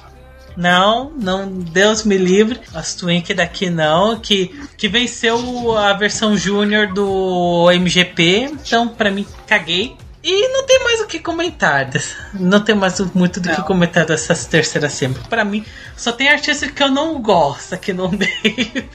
[0.55, 2.61] Não, não, Deus me livre.
[2.73, 4.47] As Twink daqui não, que,
[4.77, 8.53] que venceu a versão júnior do MGP.
[8.65, 9.97] Então, pra mim, caguei.
[10.23, 11.89] E não tem mais o que comentar.
[12.33, 13.55] Não tem mais muito do não.
[13.55, 15.21] que comentar dessas terceiras sempre.
[15.27, 15.65] Para mim,
[15.97, 18.89] só tem artista que eu não gosto, que não dei.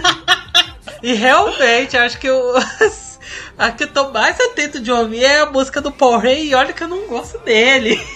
[1.02, 2.54] e realmente, acho que eu.
[3.58, 6.54] A que eu tô mais atento de ouvir é a música do Paul Rey e
[6.54, 8.00] olha que eu não gosto dele.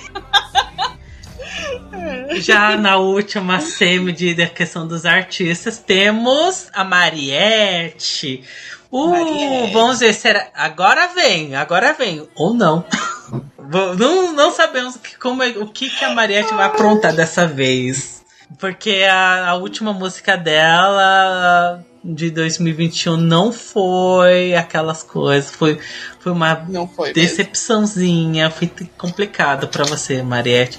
[2.38, 8.44] Já na última semi de, da questão dos artistas, temos a Mariette.
[8.90, 9.72] Uh, Mariette.
[9.72, 10.48] vamos ver, será.
[10.54, 12.28] Agora vem, agora vem.
[12.34, 12.84] Ou não.
[13.98, 18.24] não, não sabemos que, como é, o que, que a Mariette vai aprontar dessa vez.
[18.58, 21.84] Porque a, a última música dela
[22.14, 25.78] de 2021 não foi aquelas coisas, foi,
[26.20, 28.56] foi uma foi decepçãozinha, mesmo.
[28.56, 30.78] foi complicado para você, Mariette.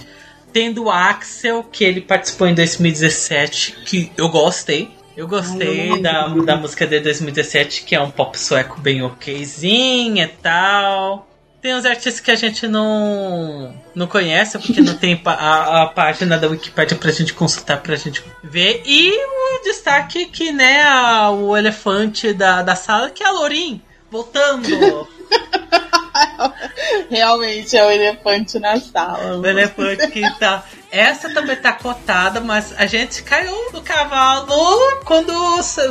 [0.54, 4.90] Tendo o Axel, que ele participou em 2017, que eu gostei.
[5.16, 10.26] Eu gostei Ai, da, da música de 2017, que é um pop sueco bem okzinha
[10.26, 11.28] e tal.
[11.62, 16.38] Tem uns artistas que a gente não, não conhece, porque não tem a, a página
[16.38, 18.84] da Wikipedia pra gente consultar, pra gente ver.
[18.86, 23.82] E o destaque que, né, a, o elefante da, da sala, que é a Lorin,
[24.12, 25.08] voltando.
[27.10, 29.38] Realmente é o elefante na sala.
[29.38, 30.64] O elefante que tá.
[30.92, 35.34] Essa também tá cotada, mas a gente caiu do cavalo quando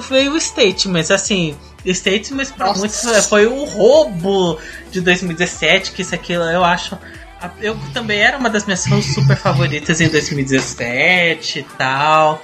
[0.08, 1.10] veio o Statements.
[1.10, 1.56] Assim,
[1.86, 2.78] Statements pra Nossa.
[2.78, 4.58] muitos foi o roubo
[4.96, 6.98] de 2017, que isso aqui eu acho.
[7.60, 12.42] Eu também era uma das minhas super favoritas em 2017 e tal.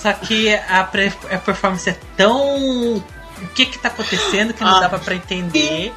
[0.00, 2.96] só que a, a performance é tão.
[2.96, 4.80] O que que tá acontecendo que não ah.
[4.80, 5.92] dava pra entender.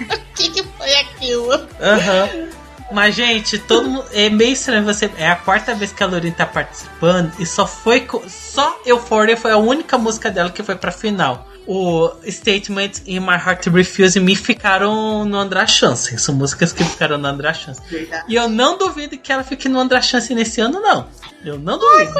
[0.00, 1.52] O que, que foi aquilo?
[1.80, 2.28] Aham.
[2.34, 2.50] Uhum.
[2.90, 4.06] Mas, gente, todo mundo.
[4.12, 5.10] É meio estranho você.
[5.16, 8.06] É a quarta vez que a Lorin tá participando e só foi.
[8.28, 11.46] Só Euphoria foi a única música dela que foi pra final.
[11.66, 16.16] O Statement e My Heart Refuse Me ficaram no André Chance.
[16.18, 17.80] São músicas que ficaram no André Chance.
[18.28, 21.08] E eu não duvido que ela fique no André Chance nesse ano, não.
[21.44, 22.14] Eu não duvido.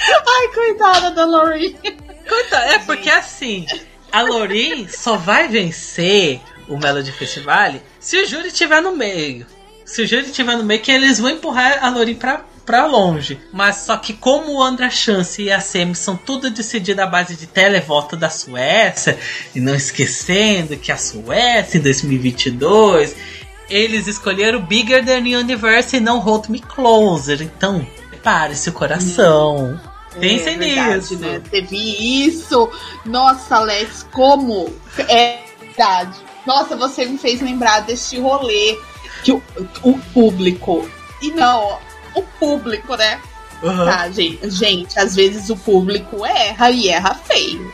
[0.00, 1.76] Ai, coitada da Lorin.
[2.28, 3.66] Coitada, é porque assim,
[4.10, 9.46] a Lorin só vai vencer o Melody Festival se o júri estiver no meio.
[9.84, 13.40] Se o júri estiver no meio, que eles vão empurrar a Lorin pra, pra longe.
[13.52, 17.34] Mas só que como o Andra Chance e a Semi são tudo decidido à base
[17.34, 19.18] de televoto da Suécia,
[19.52, 23.16] e não esquecendo que a Suécia em 2022
[23.68, 27.42] eles escolheram Bigger Than Universe e não Hold Me Closer.
[27.42, 29.80] Então, prepare-se o coração.
[30.18, 31.18] Pensem é, verdade, nisso.
[31.18, 31.40] Né?
[31.50, 31.76] Teve
[32.26, 32.68] isso.
[33.04, 34.72] Nossa, Alex, como
[35.08, 36.18] é verdade.
[36.46, 38.76] Nossa, você me fez lembrar deste rolê
[39.22, 39.42] que o,
[39.82, 40.88] o público.
[41.22, 41.78] E não,
[42.14, 43.20] o público, né?
[43.62, 43.84] Uhum.
[43.84, 47.72] Tá, gente, gente, às vezes o público erra e erra feio.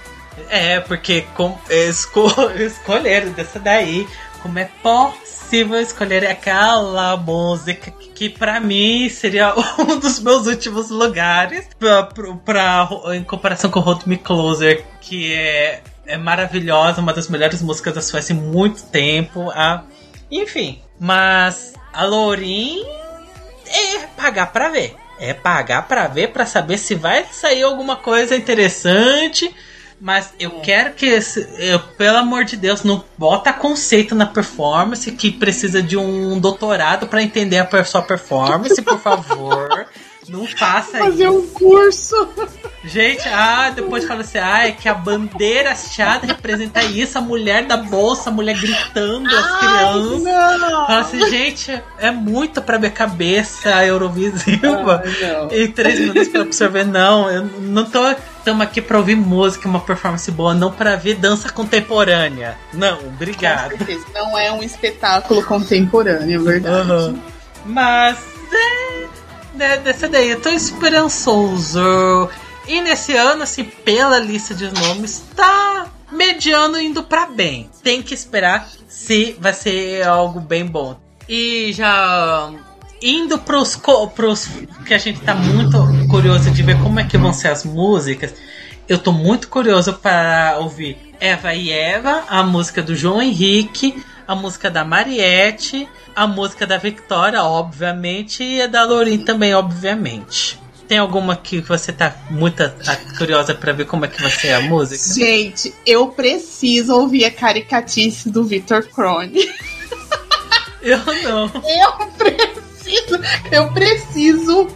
[0.49, 2.29] É, porque com, esco,
[2.59, 4.07] escolheram dessa daí
[4.43, 10.91] como é possível escolher aquela música que, que para mim seria um dos meus últimos
[10.91, 17.13] lugares pra, pra, pra, em comparação com Hold Me Closer, que é é maravilhosa, uma
[17.13, 19.51] das melhores músicas da Suécia em muito tempo.
[19.51, 19.83] A...
[20.31, 22.85] Enfim, mas a Lorin
[23.69, 24.95] é pagar pra ver.
[25.19, 29.55] É pagar pra ver, pra saber se vai sair alguma coisa interessante.
[29.99, 30.61] Mas eu é.
[30.61, 35.83] quero que, esse, eu, pelo amor de Deus, não bota conceito na performance que precisa
[35.83, 39.87] de um doutorado para entender a sua performance, por favor.
[40.29, 41.33] Não faça Fazer isso.
[41.39, 42.29] um curso.
[42.85, 47.65] Gente, ah, depois fala assim, ah, é que a bandeira hasteada representa isso, a mulher
[47.65, 50.23] da bolsa, a mulher gritando, as Ai, crianças.
[50.23, 50.87] Não.
[50.87, 55.03] Fala assim, gente, é muito pra minha cabeça a Eurovisiva.
[55.05, 58.09] Ai, em três minutos pra absorver, não, eu não tô.
[58.39, 62.57] Estamos aqui pra ouvir música, uma performance boa, não para ver dança contemporânea.
[62.73, 63.73] Não, obrigado.
[63.73, 66.91] Com certeza, não é um espetáculo contemporâneo, é verdade.
[66.93, 67.19] Uhum.
[67.65, 68.17] Mas
[68.53, 69.06] é,
[69.57, 70.31] né, dessa daí.
[70.31, 72.29] Eu tô esperançoso.
[72.69, 77.71] E nesse ano, assim, pela lista de nomes, tá mediano indo para bem.
[77.83, 80.99] Tem que esperar se vai ser algo bem bom.
[81.29, 82.53] E já
[83.03, 83.79] indo pros,
[84.15, 84.49] pros
[84.85, 85.79] que a gente tá muito
[86.09, 88.35] curioso de ver como é que vão ser as músicas.
[88.89, 94.35] Eu tô muito curioso para ouvir Eva e Eva, a música do João Henrique, a
[94.35, 100.59] música da Mariette, a música da Victoria, obviamente, e a da Lorin também, obviamente.
[100.89, 102.63] Tem alguma que você tá muito
[103.19, 105.15] curiosa para ver como é que vai ser a música?
[105.15, 109.47] Gente, eu preciso ouvir a caricatice do Victor Crone.
[110.81, 111.51] Eu não.
[111.65, 114.69] Eu preciso, eu preciso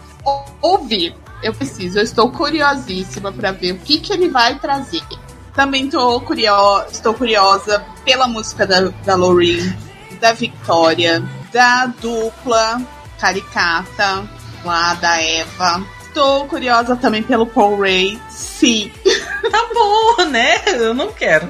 [0.60, 1.14] ouvir.
[1.40, 5.02] Eu preciso, eu estou curiosíssima para ver o que, que ele vai trazer.
[5.54, 6.52] Também tô curio
[6.90, 9.72] estou curiosa pela música da, da Loreen,
[10.20, 12.80] da Victoria, da dupla
[13.18, 14.28] caricata
[14.64, 15.84] lá da Eva.
[16.06, 18.20] Estou curiosa também pelo Paul Ray.
[18.28, 18.92] Sim.
[19.50, 20.60] Tá bom, né?
[20.66, 21.46] Eu não quero.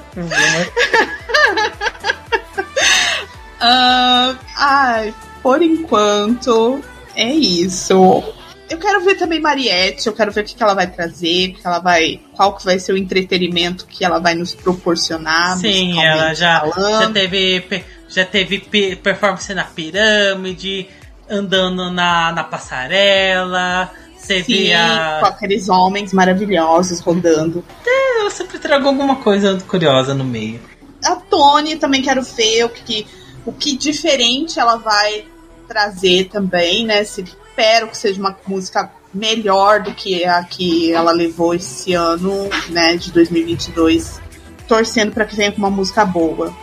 [3.61, 5.13] uh, ai,
[5.43, 6.81] por enquanto,
[7.15, 8.25] é isso.
[8.71, 11.61] Eu quero ver também Mariette, eu quero ver o que, que ela vai trazer, que
[11.67, 15.59] ela vai, qual que vai ser o entretenimento que ela vai nos proporcionar.
[15.59, 18.59] Sim, ela já, já teve já teve
[18.97, 20.89] performance na pirâmide,
[21.29, 25.19] andando na, na passarela, você Sim, a...
[25.21, 27.65] com aqueles homens maravilhosos rodando.
[27.87, 30.61] É, eu sempre trago alguma coisa curiosa no meio.
[31.05, 33.07] A Tony também quero ver o que,
[33.47, 35.25] o que diferente ela vai
[35.67, 37.05] trazer também, né?
[37.05, 42.49] Se, espero que seja uma música melhor do que a que ela levou esse ano,
[42.69, 44.21] né, de 2022,
[44.69, 46.55] torcendo para que venha com uma música boa.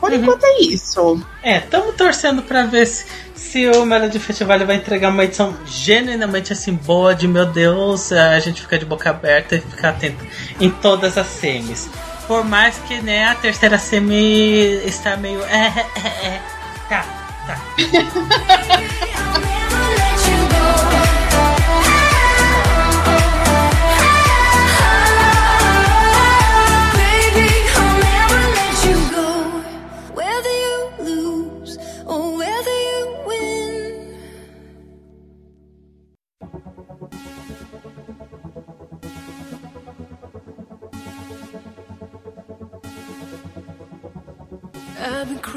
[0.00, 0.16] Por uhum.
[0.16, 1.20] enquanto é isso.
[1.42, 6.52] É, estamos torcendo para ver se, se o Melody Festival vai entregar uma edição genuinamente
[6.52, 10.24] assim boa de meu Deus, a gente fica de boca aberta e ficar atento
[10.60, 11.88] em todas as semis.
[12.26, 15.40] Por mais que né, a terceira semi está meio.
[15.48, 15.66] É,
[16.04, 16.42] é, é.
[16.88, 17.04] Tá,
[17.46, 17.58] tá.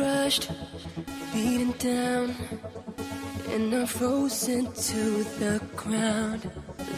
[0.02, 0.49] crushed,
[1.32, 2.36] beaten down,
[3.54, 6.49] and I'm frozen to the ground.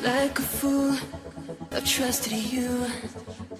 [0.04, 0.96] Like a fool,
[1.84, 2.88] trusted you.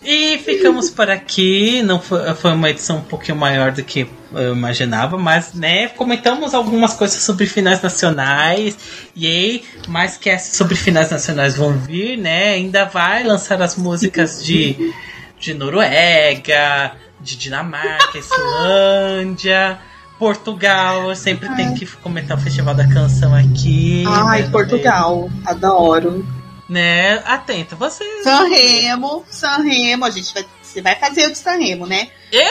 [0.02, 1.82] E ficamos por aqui.
[1.82, 6.54] Não foi, foi uma edição um pouquinho maior do que eu imaginava, mas né, comentamos
[6.54, 8.78] algumas coisas sobre finais nacionais.
[9.16, 12.54] E aí, mais que sobre finais nacionais vão vir, né?
[12.54, 14.94] Ainda vai lançar as músicas de,
[15.40, 19.80] de Noruega, de Dinamarca, Islândia.
[20.20, 21.56] Portugal, eu sempre Ai.
[21.56, 24.04] tenho que comentar o Festival da Canção aqui.
[24.08, 26.26] Ai, né, Portugal, adoro.
[26.70, 27.22] Né?
[27.26, 28.06] Atenta, você.
[28.24, 30.46] Sanremo, Sanremo, a gente vai.
[30.62, 32.08] Você vai fazer o de Sanremo, né?
[32.32, 32.42] Eu,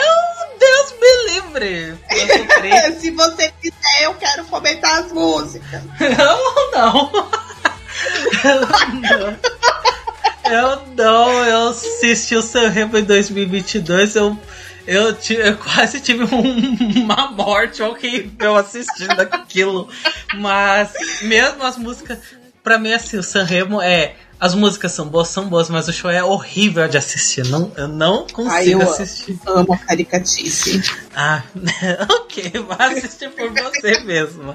[0.59, 1.97] Deus me livre!
[2.99, 5.81] Se você quiser, eu quero comentar as músicas.
[5.99, 7.11] Eu não.
[8.43, 8.61] eu
[9.01, 9.37] não.
[10.45, 14.37] Eu não, eu assisti o Sanremo em 2022, eu
[14.85, 19.87] eu, eu quase tive um, uma morte horrível assistindo aquilo.
[20.35, 22.19] Mas mesmo as músicas.
[22.61, 24.15] Pra mim, assim, o Sanremo é.
[24.39, 27.45] As músicas são boas, são boas, mas o show é horrível de assistir.
[27.47, 29.39] Não, eu não consigo Ai, eu assistir.
[29.45, 30.81] Amo a caricatice.
[31.15, 31.43] Ah,
[32.09, 34.53] ok, vai assistir por você mesmo.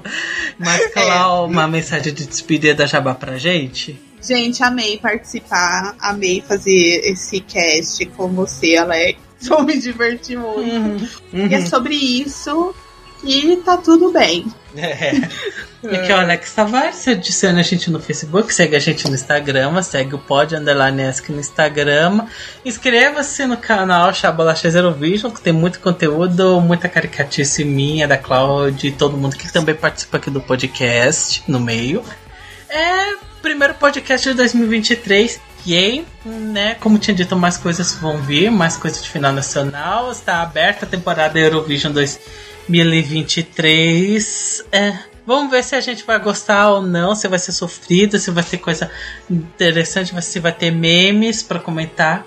[0.59, 1.47] Mas, Clau, é.
[1.47, 3.99] uma mensagem de despedida da Jabá pra gente?
[4.21, 9.28] Gente, amei participar, amei fazer esse cast com você, Alex.
[9.47, 10.59] Vou me divertir muito.
[10.59, 11.47] Uhum, uhum.
[11.47, 12.73] E é sobre isso
[13.23, 14.45] e tá tudo bem.
[14.75, 15.09] É.
[15.95, 19.81] Aqui é o Alex Tavares, adiciona a gente no Facebook, segue a gente no Instagram,
[19.81, 22.27] segue o Pod Underline no Instagram.
[22.63, 28.89] Inscreva-se no canal Chabolacha Zero Vision, que tem muito conteúdo, muita caricatice minha, da Cláudia
[28.89, 32.03] e todo mundo que também participa aqui do podcast no meio.
[32.69, 35.41] É primeiro podcast de 2023.
[35.65, 40.09] E aí, né, como tinha dito, mais coisas vão vir, mais coisas de final nacional.
[40.11, 44.63] Está aberta a temporada Eurovision 2023.
[44.71, 48.31] É, vamos ver se a gente vai gostar ou não, se vai ser sofrido, se
[48.31, 48.89] vai ter coisa
[49.29, 52.25] interessante, se vai ter memes para comentar.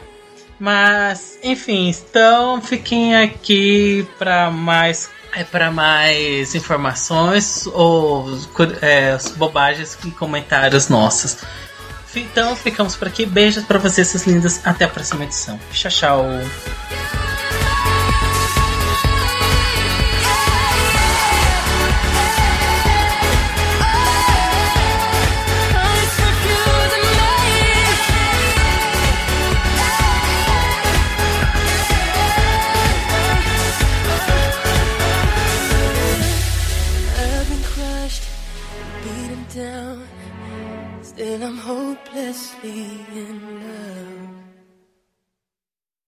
[0.61, 8.39] Mas, enfim, então fiquem aqui para mais é para mais informações ou
[8.83, 11.39] é, bobagens e comentários nossos.
[12.15, 13.25] Então ficamos por aqui.
[13.25, 14.61] Beijos para vocês, seus lindas.
[14.65, 15.59] Até a próxima edição.
[15.73, 17.32] Tchau, tchau.